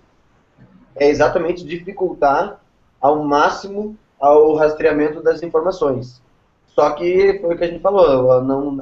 [0.95, 2.59] é exatamente dificultar
[2.99, 6.21] ao máximo ao rastreamento das informações.
[6.67, 8.77] Só que foi o que a gente falou, não,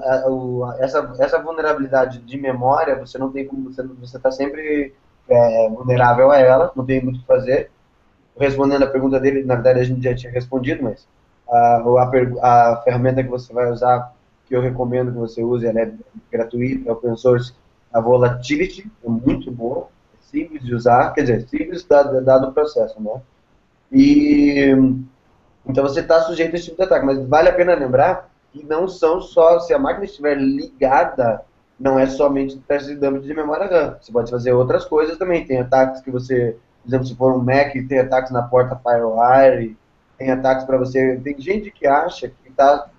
[0.80, 4.94] essa, essa vulnerabilidade de memória, você não tem como, você está sempre
[5.30, 7.72] é, vulnerável a ela, não tem muito o que fazer.
[8.38, 11.08] Respondendo a pergunta dele, na verdade a gente já tinha respondido, mas
[11.50, 11.84] a,
[12.42, 14.14] a, ferramenta que você vai usar,
[14.46, 15.92] que eu recomendo que você use, ela é
[16.32, 17.54] gratuita, é open source,
[17.94, 22.54] a volatility é muito boa, é simples de usar, quer dizer, simples dado, dado o
[22.54, 23.22] processo, né?
[23.92, 24.76] E
[25.68, 28.64] então você está sujeito a esse tipo de ataque, mas vale a pena lembrar que
[28.64, 31.42] não são só, se a máquina estiver ligada,
[31.80, 33.98] não é somente teste de damage de memória RAM.
[34.00, 35.46] Você pode fazer outras coisas também.
[35.46, 39.76] Tem ataques que você, por exemplo, se for um Mac, tem ataques na porta FireWire,
[40.18, 41.20] tem ataques para você.
[41.24, 42.90] Tem gente que acha que está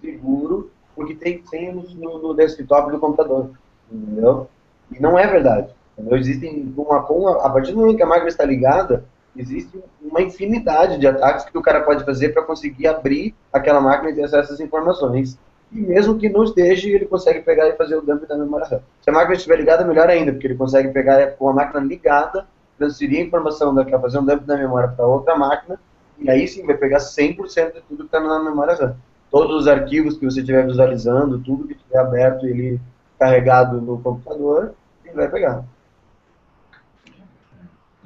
[0.00, 3.50] seguro porque tem senhas no, no, desktop do computador,
[3.90, 4.48] entendeu?
[4.90, 5.68] E não é verdade.
[5.96, 6.18] Entendeu?
[6.18, 6.98] Existem uma,
[7.44, 9.04] a partir do momento que a máquina está ligada,
[9.36, 14.10] existe uma infinidade de ataques que o cara pode fazer para conseguir abrir aquela máquina
[14.10, 15.38] e ter acesso essas informações.
[15.70, 18.80] E mesmo que não esteja, ele consegue pegar e fazer o dump da memória RAM.
[19.00, 22.46] Se a máquina estiver ligada, melhor ainda, porque ele consegue pegar com a máquina ligada,
[22.76, 25.80] transferir a informação daquela, fazer um dump da memória para outra máquina,
[26.22, 28.96] e aí sim vai pegar 100% de tudo que está na memória RAM.
[29.30, 32.80] Todos os arquivos que você estiver visualizando, tudo que estiver aberto ele
[33.18, 35.64] carregado no computador, ele vai pegar.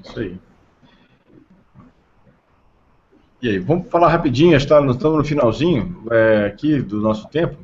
[0.05, 0.39] Isso aí.
[3.43, 7.57] E aí, vamos falar rapidinho, está, nós estamos no finalzinho é, aqui do nosso tempo,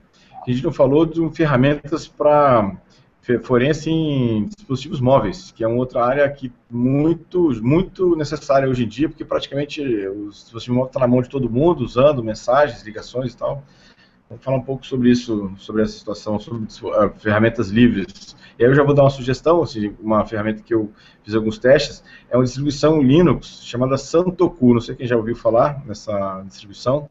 [0.47, 2.77] a gente não falou de ferramentas para
[3.43, 8.89] forense em dispositivos móveis, que é uma outra área que muito, muito necessária hoje em
[8.89, 13.33] dia, porque praticamente o dispositivo móvel está na mão de todo mundo, usando mensagens, ligações
[13.33, 13.63] e tal.
[14.29, 18.35] Vamos falar um pouco sobre isso, sobre essa situação, sobre uh, ferramentas livres.
[18.59, 20.91] E aí eu já vou dar uma sugestão, assim, uma ferramenta que eu
[21.23, 25.85] fiz alguns testes, é uma distribuição Linux chamada Santoku, não sei quem já ouviu falar
[25.87, 27.09] nessa distribuição,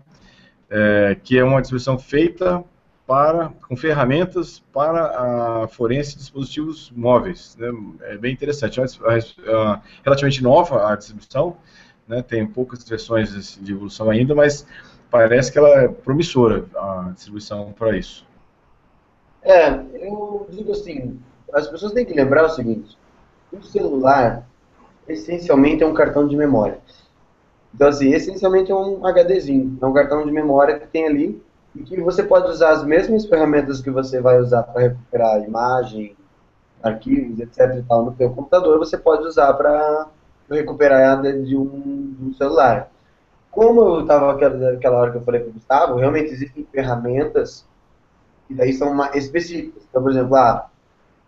[0.69, 2.63] é, que é uma distribuição feita
[3.11, 7.57] para, com ferramentas para a forense de dispositivos móveis.
[7.59, 7.67] Né?
[8.03, 8.85] É bem interessante, é,
[10.01, 11.57] relativamente nova a distribuição,
[12.07, 12.21] né?
[12.21, 14.65] tem poucas versões de evolução ainda, mas
[15.09, 18.25] parece que ela é promissora, a distribuição para isso.
[19.41, 21.19] É, eu digo assim,
[21.51, 22.97] as pessoas têm que lembrar o seguinte,
[23.51, 24.47] o celular,
[25.05, 26.79] essencialmente, é um cartão de memória.
[27.75, 31.43] Então, assim, essencialmente é um HDzinho, é um cartão de memória que tem ali
[31.75, 36.15] e que você pode usar as mesmas ferramentas que você vai usar para recuperar imagem,
[36.83, 37.77] arquivos, etc.
[37.77, 40.07] e tal, no seu computador, você pode usar para
[40.49, 42.89] recuperar de um, de um celular.
[43.49, 47.65] Como eu estava aquela hora que eu falei para o Gustavo, realmente existem ferramentas
[48.47, 49.83] que daí são específicas.
[49.89, 50.69] Então, por exemplo, ah,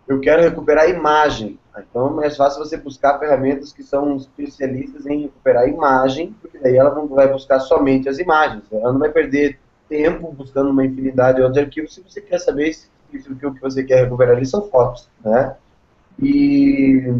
[0.07, 1.59] eu quero recuperar imagem.
[1.77, 6.77] Então é mais fácil você buscar ferramentas que são especialistas em recuperar imagem, porque daí
[6.77, 8.63] ela vai buscar somente as imagens.
[8.71, 9.59] Ela não vai perder
[9.93, 14.03] tempo buscando uma infinidade de arquivos se você quer saber se, o que você quer
[14.03, 15.55] recuperar ali são fotos, né?
[16.19, 17.13] E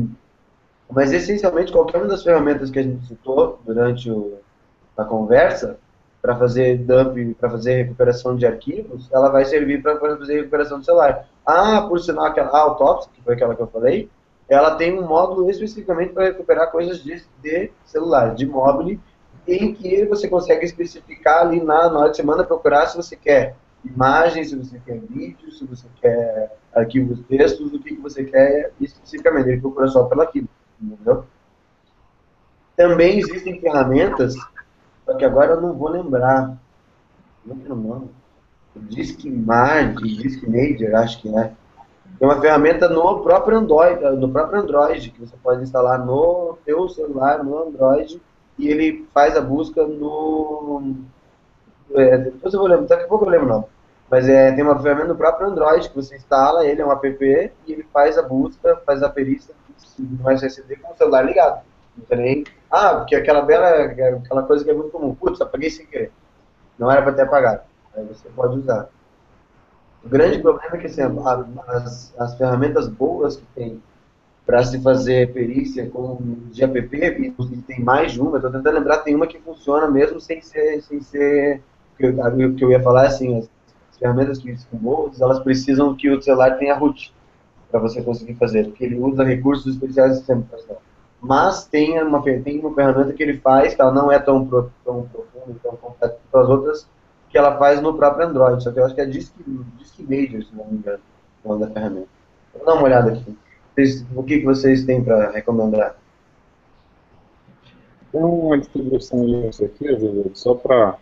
[0.89, 4.39] mas essencialmente qualquer uma das ferramentas que a gente citou durante o,
[4.97, 5.77] na conversa
[6.19, 10.85] para fazer dump, para fazer recuperação de arquivos, ela vai servir para fazer recuperação do
[10.85, 11.27] celular.
[11.45, 14.09] Ah, por sinal, aquela a Autopsy, que foi aquela que eu falei,
[14.47, 18.99] ela tem um módulo especificamente para recuperar coisas de, de celular, de mobile,
[19.47, 24.49] em que você consegue especificar ali na, hora você manda procurar se você quer imagens,
[24.49, 29.49] se você quer vídeos, se você quer arquivos textos, o que, que você quer especificamente.
[29.49, 30.47] Ele procura só pelo arquivo,
[30.81, 31.25] entendeu?
[32.75, 34.35] Também existem ferramentas
[35.05, 36.57] só que agora eu não vou lembrar.
[37.45, 38.09] Não é o nome.
[38.75, 39.19] Disk
[40.01, 41.51] Disk Major, acho que é.
[42.19, 46.87] É uma ferramenta no próprio Android, no próprio Android, que você pode instalar no seu
[46.89, 48.21] celular, no Android,
[48.57, 50.95] e ele faz a busca no.
[51.95, 53.65] É, depois eu vou lembrar, daqui a pouco eu lembro o nome.
[54.09, 57.07] Mas é, tem uma ferramenta no próprio Android que você instala, ele é um app,
[57.23, 59.55] e ele faz a busca, faz a perícia
[59.97, 61.61] no SSD com o celular ligado.
[62.09, 62.43] Não nem
[62.73, 65.13] ah, porque aquela bela, aquela coisa que é muito comum.
[65.13, 66.11] Putz, apaguei sem querer.
[66.77, 67.61] Não era para ter apagado.
[67.95, 68.89] Aí você pode usar.
[70.03, 71.03] O grande problema é que assim,
[71.67, 73.83] as, as ferramentas boas que tem
[74.45, 76.17] para se fazer perícia com
[76.51, 80.19] de app, e tem mais de uma, estou tentando lembrar, tem uma que funciona mesmo
[80.19, 81.61] sem ser, sem ser
[81.99, 83.49] o que eu ia falar assim, as,
[83.91, 87.13] as ferramentas que são boas, elas precisam que o celular tenha root
[87.71, 90.77] para você conseguir fazer, porque ele usa recursos especiais sempre para
[91.23, 94.69] mas tem uma, tem uma ferramenta que ele faz, que ela não é tão, pro,
[94.83, 96.87] tão profunda, tão completa quanto as outras,
[97.29, 99.33] que ela faz no próprio Android, só que eu acho que é Disk,
[99.77, 100.99] Disk Major, se não me engano,
[101.41, 102.09] o nome da ferramenta.
[102.53, 103.37] Vou dar uma olhada aqui.
[104.15, 105.95] O que, que vocês têm para recomendar?
[108.11, 109.87] Tem uma distribuição disso aqui,
[110.35, 110.95] só para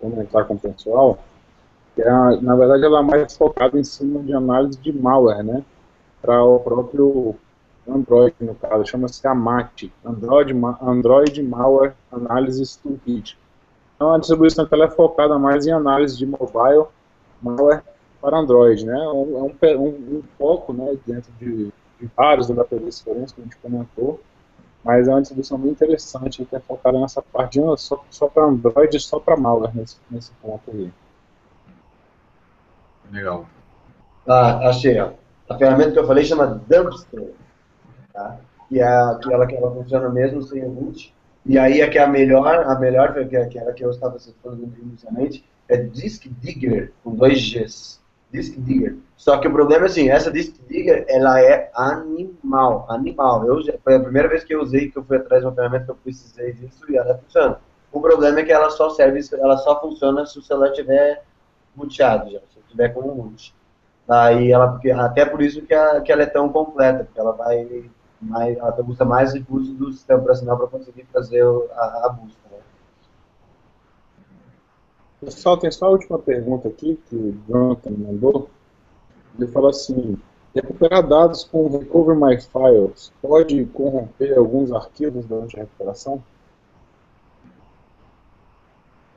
[0.00, 1.18] comentar com o pessoal,
[1.94, 5.62] que é, na verdade ela é mais focada em cima de análise de malware, né?
[6.22, 7.36] Para o próprio
[7.86, 13.38] Android, no caso, chama-se AMAT, Android, Android Malware Analysis Toolkit.
[13.94, 16.86] Então, a distribuição ela é focada mais em análise de mobile,
[17.42, 17.82] malware,
[18.20, 18.98] para Android, né?
[18.98, 23.44] É um, é um, um foco, né, dentro de, de vários HPVs diferentes que a
[23.44, 24.20] gente comentou,
[24.84, 28.44] mas é uma distribuição bem interessante que é focada nessa parte de, só, só para
[28.44, 30.92] Android e só para malware nesse, nesse ponto aí.
[33.10, 33.46] Legal.
[34.26, 35.12] Ah, achei, ó.
[35.48, 37.32] A ferramenta que eu falei chama Dumpster,
[38.12, 38.38] tá?
[38.68, 41.14] Que é aquela que ela funciona mesmo sem o root.
[41.44, 44.18] E aí a que é a melhor, a melhor que é aquela que eu estava
[44.18, 48.00] citando inicialmente, é Disk Digger, com dois Gs.
[48.30, 48.96] Disk Digger.
[49.16, 53.46] Só que o problema é assim, essa Disk Digger, ela é animal, animal.
[53.46, 55.84] Eu, foi a primeira vez que eu usei, que eu fui atrás de uma ferramenta
[55.84, 57.58] que eu precisei disso e ela funciona.
[57.92, 61.22] O problema é que ela só serve, ela só funciona se o celular tiver
[61.74, 63.54] muteado já, se tiver com um mute.
[64.08, 67.32] Aí ela, porque, até por isso que, a, que ela é tão completa, porque ela
[67.32, 71.42] vai mais, ela usa mais recursos do sistema operacional para conseguir fazer
[71.74, 72.45] a, a busca.
[75.20, 78.50] Pessoal, tem só a última pergunta aqui que o Jonathan mandou.
[79.38, 80.18] Ele falou assim:
[80.54, 86.22] recuperar dados com Recover My Files pode corromper alguns arquivos durante a recuperação?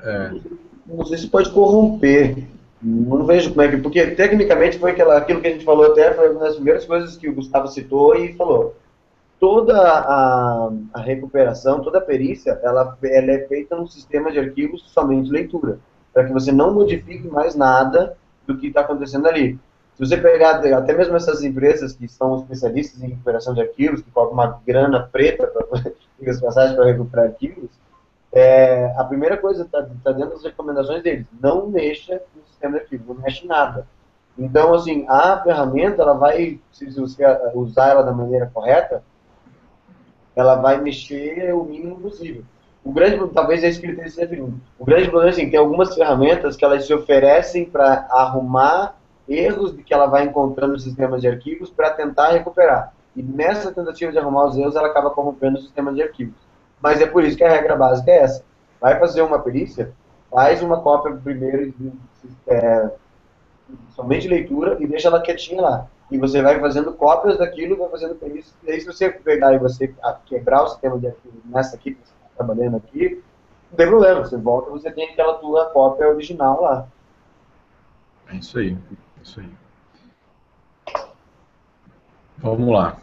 [0.01, 0.31] É.
[0.87, 2.47] Não sei se pode corromper.
[2.81, 3.77] Não vejo como é que.
[3.77, 7.17] Porque tecnicamente foi aquela, aquilo que a gente falou até, foi uma das primeiras coisas
[7.17, 8.75] que o Gustavo citou e falou.
[9.37, 14.81] Toda a, a recuperação, toda a perícia, ela, ela é feita num sistema de arquivos
[14.91, 15.79] somente leitura.
[16.19, 19.57] Para que você não modifique mais nada do que está acontecendo ali.
[19.95, 24.11] Se você pegar até mesmo essas empresas que são especialistas em recuperação de arquivos, que
[24.11, 25.93] cobram uma grana preta para
[26.83, 27.69] recuperar arquivos,
[28.33, 32.83] é, a primeira coisa está tá dentro das recomendações deles, não mexa no sistema de
[32.83, 33.87] arquivo, não mexe nada.
[34.37, 39.01] Então, assim, a ferramenta, ela vai, se você usar ela da maneira correta,
[40.35, 42.43] ela vai mexer o mínimo possível.
[42.83, 44.59] O grande, talvez é isso que ele esteja se referindo.
[44.77, 48.95] O grande problema é assim, tem algumas ferramentas que elas se oferecem para arrumar
[49.27, 52.93] erros que ela vai encontrando no sistema de arquivos para tentar recuperar.
[53.15, 56.35] E nessa tentativa de arrumar os erros, ela acaba corrompendo o sistema de arquivos.
[56.81, 58.43] Mas é por isso que a regra básica é essa.
[58.79, 59.91] Vai fazer uma perícia,
[60.31, 61.91] faz uma cópia primeiro de,
[62.47, 62.89] é,
[63.89, 65.87] somente leitura e deixa ela quietinha lá.
[66.09, 68.53] E você vai fazendo cópias daquilo, vai fazendo perícia.
[68.63, 69.93] E aí, se você pegar e você
[70.25, 71.97] quebrar o sistema de arquivo nessa aqui,
[72.39, 73.21] trabalhando aqui,
[73.69, 74.21] não tem problema.
[74.21, 76.87] Você volta você tem aquela tua cópia original lá.
[78.29, 78.77] É isso aí.
[79.17, 79.49] É isso aí.
[82.37, 82.97] Vamos lá.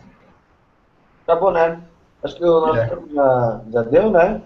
[1.25, 1.83] Acabou, né?
[2.23, 2.89] Acho que o nosso é.
[2.89, 4.43] tempo já, já deu, né?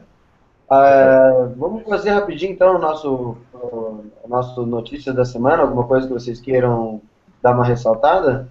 [0.71, 6.13] Uh, vamos fazer rapidinho então o nosso, o nosso notícia da semana, alguma coisa que
[6.13, 7.01] vocês queiram
[7.43, 8.49] dar uma ressaltada?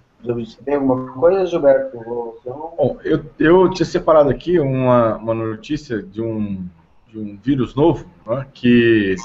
[0.64, 1.96] Tem alguma coisa, Gilberto?
[2.44, 6.64] Bom, eu, eu tinha separado aqui uma, uma notícia de um,
[7.08, 9.16] de um vírus novo, né, que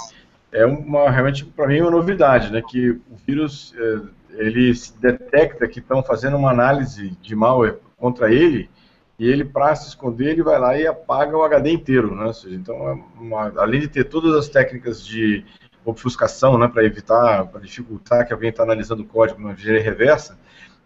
[0.52, 4.02] é uma, realmente para mim uma novidade, né, que o vírus é,
[4.38, 8.70] ele detecta que estão fazendo uma análise de malware contra ele
[9.18, 12.34] e ele, para se esconder, ele vai lá e apaga o HD inteiro, né?
[12.34, 15.46] Seja, então, é uma, além de ter todas as técnicas de
[15.86, 20.38] obfuscação, né, para evitar, para dificultar que alguém está analisando o código na engenharia reversa,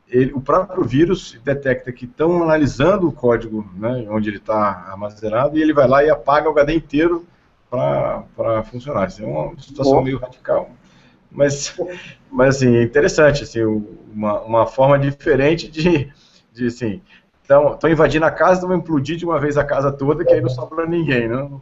[0.10, 5.57] ele, o próprio vírus detecta que estão analisando o código, né, onde ele está armazenado,
[5.57, 7.26] e ele vai lá e apaga o HD inteiro
[7.70, 9.07] para funcionar.
[9.07, 10.03] Isso é uma situação Bom.
[10.03, 10.72] meio radical.
[11.32, 11.80] Mas,
[12.32, 13.62] mas assim, é interessante, assim,
[14.12, 16.12] uma, uma forma diferente de,
[16.51, 17.01] de assim,
[17.43, 20.49] estão invadindo a casa, vão implodir de uma vez a casa toda, que aí não
[20.49, 21.62] sobra ninguém, não?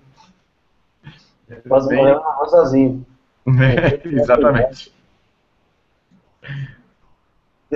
[1.68, 2.04] Faz bem...
[2.50, 3.06] sozinho.
[3.48, 4.94] É, exatamente.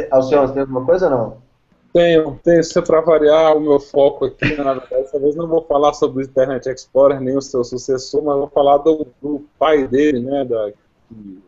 [0.10, 1.38] Alcione, tem alguma coisa ou não?
[1.94, 2.64] Tenho, tenho.
[2.64, 6.24] Se para variar o meu foco aqui, na verdade, dessa vez não vou falar sobre
[6.24, 10.46] o Internet Explorer nem o seu sucessor, mas vou falar do, do pai dele, né,
[10.46, 11.44] da, que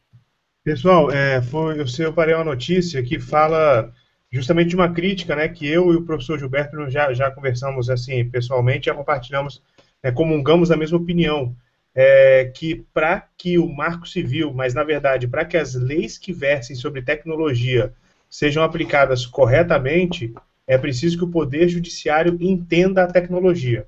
[0.64, 3.92] Pessoal, é, foi, eu separei uma notícia que fala
[4.32, 8.86] justamente uma crítica, né, que eu e o professor Gilberto já, já conversamos assim pessoalmente,
[8.86, 9.62] já compartilhamos,
[10.04, 11.56] né, comungamos a mesma opinião,
[11.96, 16.32] é, que para que o marco civil, mas na verdade para que as leis que
[16.32, 17.94] versem sobre tecnologia
[18.30, 20.34] sejam aplicadas corretamente,
[20.68, 23.88] é preciso que o poder judiciário entenda a tecnologia.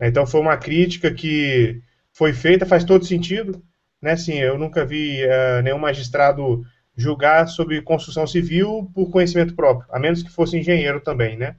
[0.00, 1.80] Então foi uma crítica que
[2.12, 3.62] foi feita, faz todo sentido,
[4.02, 4.12] né?
[4.12, 6.64] Assim, eu nunca vi uh, nenhum magistrado
[6.96, 11.56] julgar sobre construção civil por conhecimento próprio, a menos que fosse engenheiro também, né?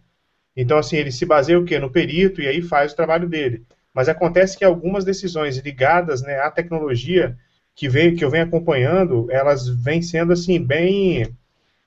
[0.56, 1.80] Então, assim, ele se baseia o quê?
[1.80, 3.64] No perito e aí faz o trabalho dele.
[3.94, 7.38] Mas acontece que algumas decisões ligadas né, à tecnologia
[7.76, 11.28] que, vem, que eu venho acompanhando, elas vêm sendo, assim, bem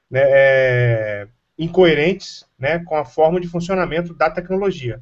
[0.09, 1.29] né, é,
[1.59, 5.01] incoerentes né, com a forma de funcionamento da tecnologia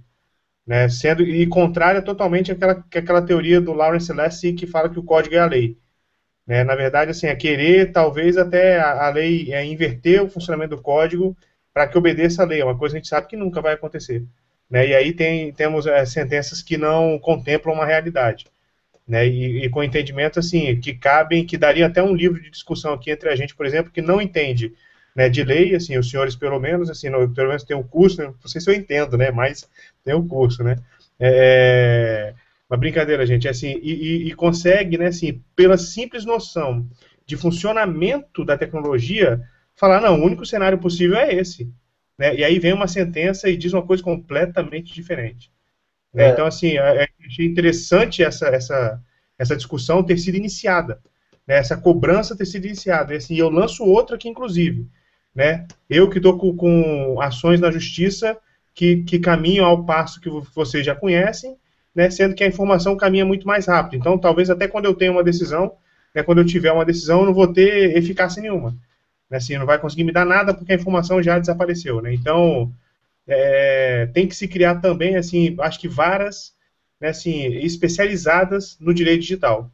[0.68, 5.02] né, sendo e contrária totalmente àquela, àquela teoria do Lawrence Lessig que fala que o
[5.02, 5.78] código é a lei.
[6.48, 10.74] Né, na verdade, assim, é querer talvez até a, a lei é inverter o funcionamento
[10.74, 11.36] do código
[11.74, 13.74] para que obedeça a lei, é uma coisa que a gente sabe que nunca vai
[13.74, 14.24] acontecer.
[14.70, 18.46] Né, e aí tem, temos é, sentenças que não contemplam uma realidade.
[19.06, 22.94] Né, e, e, com entendimento assim que cabem, que daria até um livro de discussão
[22.94, 24.72] aqui entre a gente, por exemplo, que não entende
[25.14, 28.22] né, de lei, assim, os senhores pelo menos, assim, no, pelo menos tem um curso,
[28.22, 29.68] né, não sei se eu entendo, né, mas
[30.02, 30.76] tem um curso, né,
[31.20, 32.32] é,
[32.68, 36.86] uma brincadeira, gente, é assim, e, e, e, consegue, né, assim, pela simples noção
[37.26, 39.40] de funcionamento da tecnologia,
[39.74, 41.72] falar, não, o único cenário possível é esse,
[42.18, 45.50] né, e aí vem uma sentença e diz uma coisa completamente diferente.
[46.12, 46.30] Né, é.
[46.30, 49.00] Então, assim, é, é, achei interessante essa, essa,
[49.38, 51.00] essa discussão ter sido iniciada,
[51.46, 54.86] né, essa cobrança ter sido iniciada, e assim, eu lanço outra aqui, inclusive,
[55.34, 55.66] né?
[55.88, 58.36] Eu que estou com, com, ações na justiça
[58.74, 61.56] que, que caminham ao passo que vocês já conhecem,
[61.98, 62.08] né?
[62.10, 63.98] Sendo que a informação caminha muito mais rápido.
[63.98, 65.72] Então, talvez até quando eu tenho uma decisão,
[66.14, 68.70] né, quando eu tiver uma decisão, eu não vou ter eficácia nenhuma.
[69.28, 69.38] Né?
[69.38, 72.14] Assim, não vai conseguir me dar nada porque a informação já desapareceu, né?
[72.14, 72.72] Então,
[73.26, 76.54] é, tem que se criar também, assim, acho que varas,
[77.00, 79.68] né, assim, especializadas no direito digital,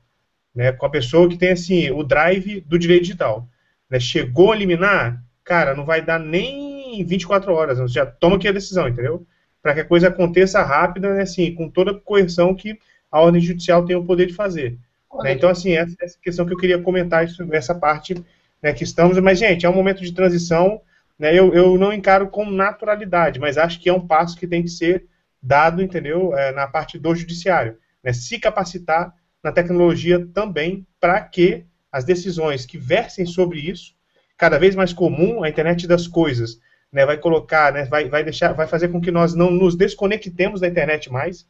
[0.54, 0.72] né?
[0.72, 3.46] Com a pessoa que tem, assim, o drive do direito digital.
[3.90, 4.00] Né?
[4.00, 8.52] Chegou a eliminar, cara, não vai dar nem 24 horas, você já toma aqui a
[8.52, 9.26] decisão, entendeu?
[9.64, 12.78] Para que a coisa aconteça rápida, né, assim, com toda a coerção que
[13.10, 14.76] a ordem judicial tem o poder de fazer.
[15.22, 15.32] Né?
[15.32, 18.14] Então, assim, essa, essa questão que eu queria comentar, essa parte
[18.62, 20.82] né, que estamos, mas, gente, é um momento de transição,
[21.18, 24.62] né, eu, eu não encaro com naturalidade, mas acho que é um passo que tem
[24.62, 25.06] que ser
[25.42, 31.64] dado, entendeu, é, na parte do judiciário, né, se capacitar na tecnologia também para que
[31.90, 33.94] as decisões que versem sobre isso
[34.36, 36.58] cada vez mais comum, a internet das coisas,
[36.94, 40.60] né, vai colocar, né, vai, vai deixar, vai fazer com que nós não nos desconectemos
[40.60, 41.44] da internet mais,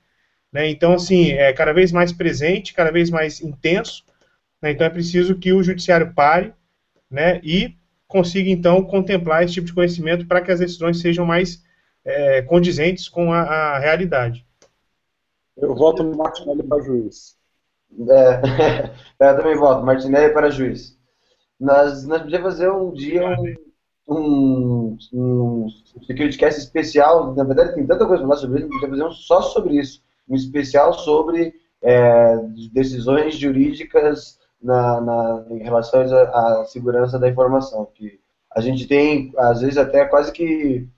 [0.50, 4.04] né, então assim, é cada vez mais presente, cada vez mais intenso,
[4.62, 6.54] né, então é preciso que o judiciário pare,
[7.10, 7.76] né, e
[8.08, 11.62] consiga então contemplar esse tipo de conhecimento para que as decisões sejam mais
[12.02, 14.46] é, condizentes com a, a, realidade.
[15.56, 17.36] Eu voto no Martinelli para juiz.
[18.08, 18.90] É,
[19.28, 20.98] eu também voto, Martinelli para juiz.
[21.60, 23.54] Nós, nós podíamos fazer um dia um,
[24.06, 25.66] um, um
[26.06, 27.34] SecurityCast especial.
[27.34, 30.02] Na verdade, tem tanta coisa para falar sobre isso, podíamos fazer um só sobre isso.
[30.28, 32.36] Um especial sobre é,
[32.72, 37.88] decisões jurídicas na, na, em relação à, à segurança da informação.
[37.94, 38.18] Que
[38.50, 40.88] a gente tem, às vezes, até quase que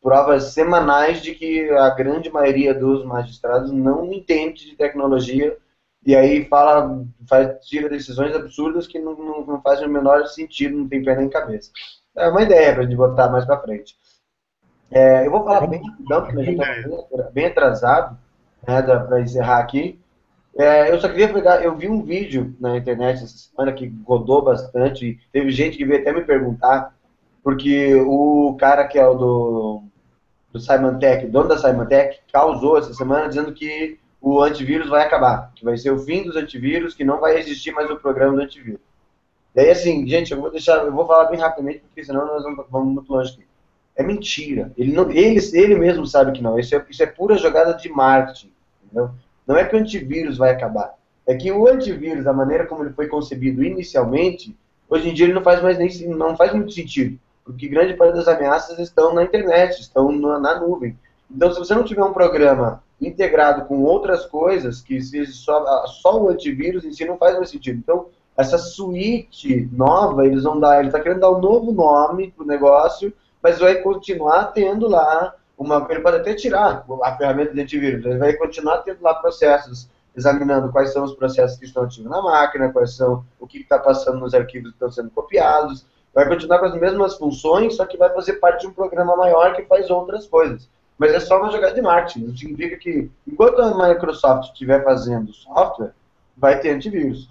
[0.00, 5.56] provas semanais de que a grande maioria dos magistrados não entende de tecnologia
[6.04, 10.76] e aí fala, faz, tira decisões absurdas que não, não, não fazem o menor sentido,
[10.76, 11.70] não tem pé nem cabeça.
[12.16, 13.96] É uma ideia para a gente botar mais para frente.
[14.90, 18.18] É, eu vou falar bem rapidão, porque a gente está bem atrasado,
[18.66, 19.98] né, para encerrar aqui.
[20.58, 24.42] É, eu só queria pegar, eu vi um vídeo na internet essa semana que rodou
[24.42, 26.92] bastante, teve gente que veio até me perguntar,
[27.42, 29.82] porque o cara que é o do,
[30.52, 35.04] do Simon Tech, dono da Simon Tech, causou essa semana dizendo que o antivírus vai
[35.04, 38.34] acabar, que vai ser o fim dos antivírus, que não vai existir mais o programa
[38.34, 38.89] do antivírus.
[39.54, 42.42] E aí, assim, gente, eu vou deixar, eu vou falar bem rapidamente, porque senão nós
[42.42, 43.44] vamos, vamos muito longe aqui.
[43.96, 44.72] É mentira.
[44.76, 46.58] Ele, não, ele, ele mesmo sabe que não.
[46.58, 48.52] Isso é, isso é pura jogada de marketing.
[48.84, 49.10] Entendeu?
[49.46, 50.94] Não é que o antivírus vai acabar.
[51.26, 54.56] É que o antivírus, da maneira como ele foi concebido inicialmente,
[54.88, 58.14] hoje em dia ele não faz mais nem não faz muito sentido, porque grande parte
[58.14, 60.96] das ameaças estão na internet, estão na, na nuvem.
[61.30, 66.28] Então, se você não tiver um programa integrado com outras coisas, que só, só o
[66.28, 67.78] antivírus em si não faz mais sentido.
[67.78, 68.06] Então,
[68.40, 72.46] essa suíte nova, eles vão dar, ele está querendo dar um novo nome para o
[72.46, 73.12] negócio,
[73.42, 75.86] mas vai continuar tendo lá uma.
[75.90, 80.72] Ele pode até tirar a ferramenta de antivírus, ele vai continuar tendo lá processos examinando
[80.72, 84.18] quais são os processos que estão ativos na máquina, quais são o que está passando
[84.18, 85.86] nos arquivos que estão sendo copiados.
[86.12, 89.54] Vai continuar com as mesmas funções, só que vai fazer parte de um programa maior
[89.54, 90.68] que faz outras coisas.
[90.98, 92.26] Mas é só uma jogada de marketing.
[92.26, 95.94] Não significa que, enquanto a Microsoft estiver fazendo software,
[96.40, 97.28] vai ter antivírus.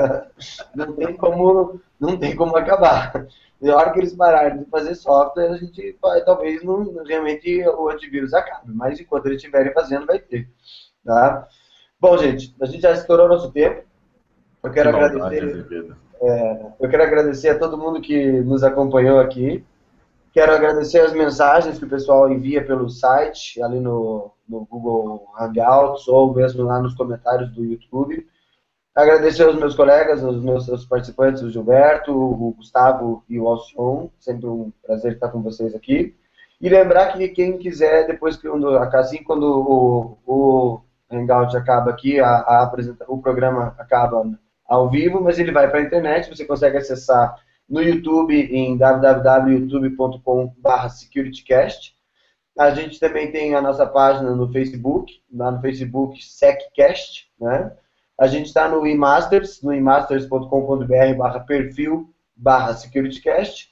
[0.74, 3.26] não, tem como, não tem como acabar.
[3.60, 7.88] Na hora que eles pararem de fazer software, a gente vai, talvez não, realmente o
[7.88, 8.72] antivírus acabe.
[8.74, 10.48] Mas enquanto eles estiverem fazendo, vai ter.
[11.04, 11.46] Tá?
[12.00, 13.84] Bom, gente, a gente já estourou nosso tempo.
[14.62, 15.96] Eu quero que agradecer.
[16.20, 19.64] É, eu quero agradecer a todo mundo que nos acompanhou aqui.
[20.32, 26.08] Quero agradecer as mensagens que o pessoal envia pelo site, ali no, no Google Hangouts,
[26.08, 28.26] ou mesmo lá nos comentários do YouTube.
[28.94, 34.10] Agradecer aos meus colegas, aos meus aos participantes, o Gilberto, o Gustavo e o Alcion.
[34.20, 36.14] Sempre um prazer estar com vocês aqui.
[36.60, 38.46] E lembrar que quem quiser, depois que
[38.92, 42.70] assim quando o, o Hangout acaba aqui, a, a
[43.08, 44.30] o programa acaba
[44.66, 47.34] ao vivo, mas ele vai para a internet, você consegue acessar
[47.68, 51.96] no YouTube em www.youtube.com.br securitycast.
[52.58, 57.72] A gente também tem a nossa página no Facebook, lá no Facebook SecCast, né?
[58.22, 63.68] A gente está no eMasters, no emasters.com.br barra perfil barra securitycast.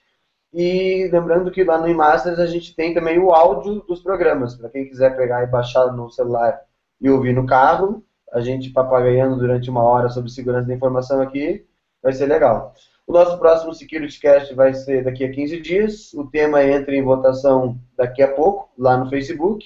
[0.53, 4.69] E lembrando que lá no eMasters a gente tem também o áudio dos programas, para
[4.69, 6.63] quem quiser pegar e baixar no celular
[7.01, 8.03] e ouvir no carro.
[8.33, 11.65] A gente papagaiando durante uma hora sobre segurança da informação aqui,
[12.03, 12.75] vai ser legal.
[13.07, 16.13] O nosso próximo Security Cast vai ser daqui a 15 dias.
[16.13, 19.65] O tema entra em votação daqui a pouco, lá no Facebook.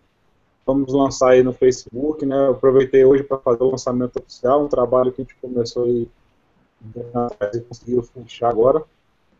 [0.66, 4.68] Vamos lançar aí no Facebook, né, eu aproveitei hoje para fazer o lançamento oficial, um
[4.68, 6.08] trabalho que a gente começou aí
[7.54, 8.84] e conseguiu fechar agora.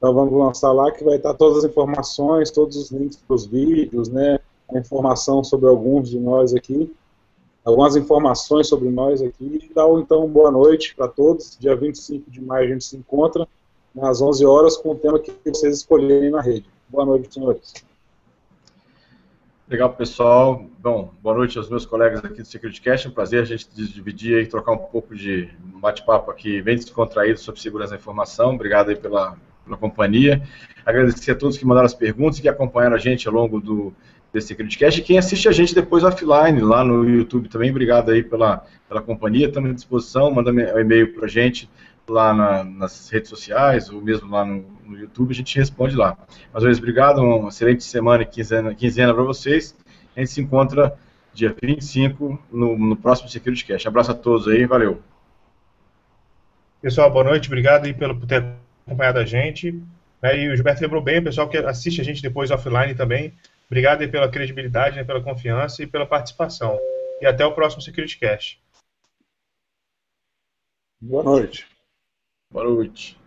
[0.01, 3.45] Então vamos lançar lá que vai estar todas as informações, todos os links para os
[3.45, 4.41] vídeos, né,
[4.75, 6.91] a informação sobre alguns de nós aqui
[7.65, 9.69] algumas informações sobre nós aqui.
[9.71, 11.57] Então, então boa noite para todos.
[11.59, 13.47] Dia 25 de maio a gente se encontra
[14.01, 16.69] às 11 horas com o tema que vocês escolherem na rede.
[16.89, 17.75] Boa noite, senhores.
[19.69, 20.65] Legal, pessoal.
[20.81, 23.07] Bom, boa noite aos meus colegas aqui do SecurityCast.
[23.07, 27.39] É um prazer a gente dividir e trocar um pouco de bate-papo aqui bem descontraído
[27.39, 28.55] sobre segurança da informação.
[28.55, 30.43] Obrigado aí pela, pela companhia.
[30.85, 33.93] Agradecer a todos que mandaram as perguntas e que acompanharam a gente ao longo do,
[34.33, 35.01] desse Criticast.
[35.01, 39.03] E quem assiste a gente depois offline, lá no YouTube também, obrigado aí pela, pela
[39.03, 41.69] companhia, estamos à disposição, manda um e-mail para a gente
[42.09, 46.17] lá na, nas redes sociais, ou mesmo lá no, no, YouTube, a gente responde lá.
[46.53, 49.77] Mais uma vez, obrigado, uma excelente semana e quinzena, quinzena para vocês.
[50.17, 50.99] A gente se encontra
[51.33, 53.87] dia 25 no, no próximo Security Cash.
[53.87, 55.01] Abraço a todos aí, valeu.
[56.83, 58.45] Pessoal, boa noite, obrigado aí pelo, ter
[58.91, 59.80] acompanhado a gente.
[60.22, 63.32] É, e o Gilberto lembrou bem, o pessoal que assiste a gente depois offline também,
[63.70, 66.76] Obrigado pela credibilidade, né, pela confiança e pela participação.
[67.20, 68.61] E até o próximo Security Cast.
[71.01, 71.68] Boa noite.
[72.51, 73.20] Boa noite.